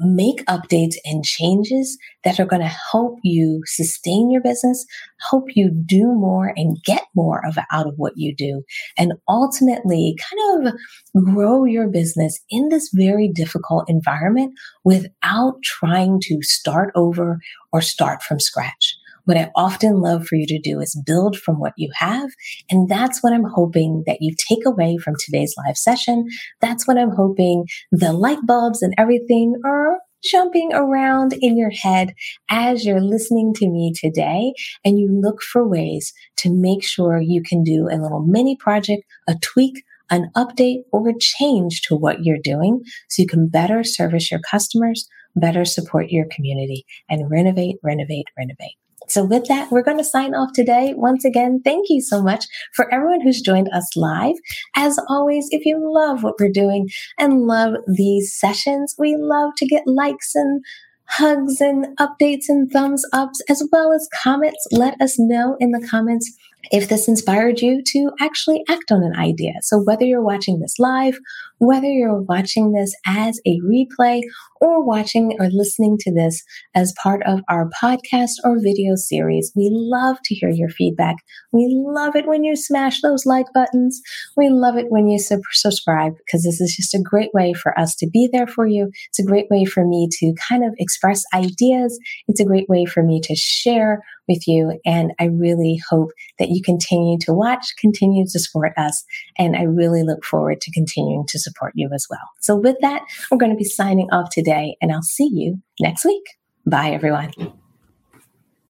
make 0.00 0.44
updates 0.46 0.94
and 1.04 1.24
changes 1.24 1.98
that 2.24 2.38
are 2.38 2.46
going 2.46 2.62
to 2.62 2.68
help 2.92 3.18
you 3.22 3.62
sustain 3.66 4.30
your 4.30 4.42
business, 4.42 4.84
help 5.30 5.44
you 5.54 5.70
do 5.70 6.12
more 6.12 6.52
and 6.56 6.78
get 6.84 7.04
more 7.14 7.44
of 7.46 7.58
out 7.72 7.86
of 7.86 7.94
what 7.96 8.12
you 8.16 8.34
do, 8.34 8.62
and 8.96 9.14
ultimately 9.28 10.16
kind 10.30 10.66
of 10.68 10.74
grow 11.24 11.64
your 11.64 11.88
business 11.88 12.40
in 12.50 12.68
this 12.68 12.90
very 12.94 13.28
difficult 13.28 13.84
environment 13.88 14.52
without 14.84 15.62
trying 15.62 16.20
to 16.22 16.38
start 16.42 16.92
over 16.94 17.38
or 17.72 17.80
start 17.80 18.22
from 18.22 18.40
scratch. 18.40 18.87
What 19.28 19.36
I 19.36 19.50
often 19.54 20.00
love 20.00 20.26
for 20.26 20.36
you 20.36 20.46
to 20.46 20.58
do 20.58 20.80
is 20.80 20.98
build 21.04 21.36
from 21.36 21.60
what 21.60 21.74
you 21.76 21.90
have. 21.92 22.30
And 22.70 22.88
that's 22.88 23.22
what 23.22 23.34
I'm 23.34 23.44
hoping 23.44 24.04
that 24.06 24.22
you 24.22 24.34
take 24.34 24.64
away 24.64 24.96
from 24.96 25.16
today's 25.18 25.54
live 25.66 25.76
session. 25.76 26.26
That's 26.62 26.88
what 26.88 26.96
I'm 26.96 27.10
hoping 27.10 27.66
the 27.92 28.14
light 28.14 28.38
bulbs 28.46 28.80
and 28.80 28.94
everything 28.96 29.60
are 29.66 29.98
jumping 30.24 30.70
around 30.72 31.34
in 31.42 31.58
your 31.58 31.68
head 31.70 32.14
as 32.48 32.86
you're 32.86 33.02
listening 33.02 33.52
to 33.56 33.68
me 33.68 33.92
today 33.94 34.54
and 34.82 34.98
you 34.98 35.10
look 35.12 35.42
for 35.42 35.68
ways 35.68 36.14
to 36.38 36.50
make 36.50 36.82
sure 36.82 37.20
you 37.20 37.42
can 37.42 37.62
do 37.62 37.86
a 37.90 38.00
little 38.00 38.24
mini 38.26 38.56
project, 38.56 39.02
a 39.28 39.34
tweak, 39.42 39.84
an 40.08 40.30
update 40.38 40.84
or 40.90 41.06
a 41.06 41.18
change 41.18 41.82
to 41.82 41.94
what 41.94 42.24
you're 42.24 42.38
doing 42.42 42.80
so 43.10 43.20
you 43.20 43.28
can 43.28 43.46
better 43.46 43.84
service 43.84 44.30
your 44.30 44.40
customers, 44.50 45.06
better 45.36 45.66
support 45.66 46.08
your 46.08 46.24
community 46.34 46.86
and 47.10 47.30
renovate, 47.30 47.76
renovate, 47.82 48.24
renovate. 48.34 48.78
So 49.08 49.24
with 49.24 49.46
that, 49.46 49.70
we're 49.70 49.82
going 49.82 49.98
to 49.98 50.04
sign 50.04 50.34
off 50.34 50.52
today. 50.52 50.94
Once 50.96 51.24
again, 51.24 51.60
thank 51.64 51.86
you 51.88 52.00
so 52.00 52.22
much 52.22 52.46
for 52.74 52.92
everyone 52.92 53.20
who's 53.20 53.40
joined 53.40 53.68
us 53.72 53.96
live. 53.96 54.36
As 54.76 54.98
always, 55.08 55.48
if 55.50 55.64
you 55.64 55.78
love 55.80 56.22
what 56.22 56.34
we're 56.38 56.50
doing 56.50 56.88
and 57.18 57.46
love 57.46 57.74
these 57.86 58.34
sessions, 58.34 58.94
we 58.98 59.16
love 59.16 59.52
to 59.56 59.66
get 59.66 59.86
likes 59.86 60.34
and 60.34 60.62
hugs 61.08 61.60
and 61.60 61.86
updates 61.98 62.44
and 62.48 62.70
thumbs 62.70 63.04
ups 63.12 63.40
as 63.48 63.66
well 63.72 63.92
as 63.92 64.08
comments. 64.22 64.66
Let 64.70 65.00
us 65.00 65.18
know 65.18 65.56
in 65.58 65.70
the 65.70 65.86
comments 65.88 66.30
if 66.70 66.88
this 66.88 67.08
inspired 67.08 67.60
you 67.60 67.82
to 67.82 68.10
actually 68.20 68.62
act 68.68 68.90
on 68.90 69.02
an 69.02 69.16
idea. 69.16 69.54
So 69.62 69.78
whether 69.78 70.04
you're 70.04 70.22
watching 70.22 70.60
this 70.60 70.78
live, 70.78 71.18
whether 71.58 71.86
you're 71.86 72.22
watching 72.22 72.72
this 72.72 72.94
as 73.06 73.40
a 73.46 73.58
replay 73.60 74.22
or 74.60 74.84
watching 74.84 75.36
or 75.38 75.48
listening 75.50 75.96
to 76.00 76.12
this 76.12 76.42
as 76.74 76.94
part 77.02 77.22
of 77.24 77.40
our 77.48 77.68
podcast 77.82 78.32
or 78.44 78.60
video 78.60 78.94
series, 78.96 79.52
we 79.54 79.68
love 79.72 80.18
to 80.24 80.34
hear 80.34 80.50
your 80.50 80.68
feedback. 80.68 81.16
We 81.52 81.66
love 81.70 82.16
it 82.16 82.26
when 82.26 82.44
you 82.44 82.56
smash 82.56 83.00
those 83.00 83.26
like 83.26 83.46
buttons. 83.54 84.00
We 84.36 84.48
love 84.48 84.76
it 84.76 84.86
when 84.88 85.08
you 85.08 85.18
sub- 85.18 85.40
subscribe 85.52 86.14
because 86.18 86.44
this 86.44 86.60
is 86.60 86.74
just 86.76 86.94
a 86.94 87.02
great 87.02 87.30
way 87.34 87.52
for 87.52 87.78
us 87.78 87.94
to 87.96 88.08
be 88.08 88.28
there 88.32 88.46
for 88.46 88.66
you. 88.66 88.90
It's 89.08 89.18
a 89.18 89.24
great 89.24 89.48
way 89.50 89.64
for 89.64 89.86
me 89.86 90.08
to 90.18 90.34
kind 90.48 90.64
of 90.64 90.74
express 90.78 91.24
ideas. 91.34 91.98
It's 92.26 92.40
a 92.40 92.44
great 92.44 92.68
way 92.68 92.84
for 92.84 93.02
me 93.02 93.20
to 93.24 93.34
share 93.34 94.02
with 94.28 94.46
you. 94.46 94.78
And 94.84 95.12
I 95.18 95.24
really 95.24 95.80
hope 95.90 96.10
that 96.38 96.50
you 96.50 96.62
continue 96.62 97.18
to 97.22 97.32
watch, 97.32 97.74
continue 97.78 98.24
to 98.26 98.38
support 98.38 98.72
us. 98.76 99.04
And 99.38 99.56
I 99.56 99.62
really 99.62 100.02
look 100.02 100.24
forward 100.24 100.60
to 100.60 100.70
continuing 100.70 101.26
to 101.28 101.38
support 101.48 101.72
you 101.74 101.88
as 101.94 102.06
well. 102.10 102.28
So 102.40 102.56
with 102.56 102.76
that, 102.80 103.02
we're 103.30 103.38
going 103.38 103.52
to 103.52 103.56
be 103.56 103.64
signing 103.64 104.08
off 104.10 104.30
today 104.30 104.76
and 104.80 104.92
I'll 104.92 105.02
see 105.02 105.28
you 105.32 105.56
next 105.80 106.04
week. 106.04 106.24
Bye 106.66 106.90
everyone. 106.90 107.32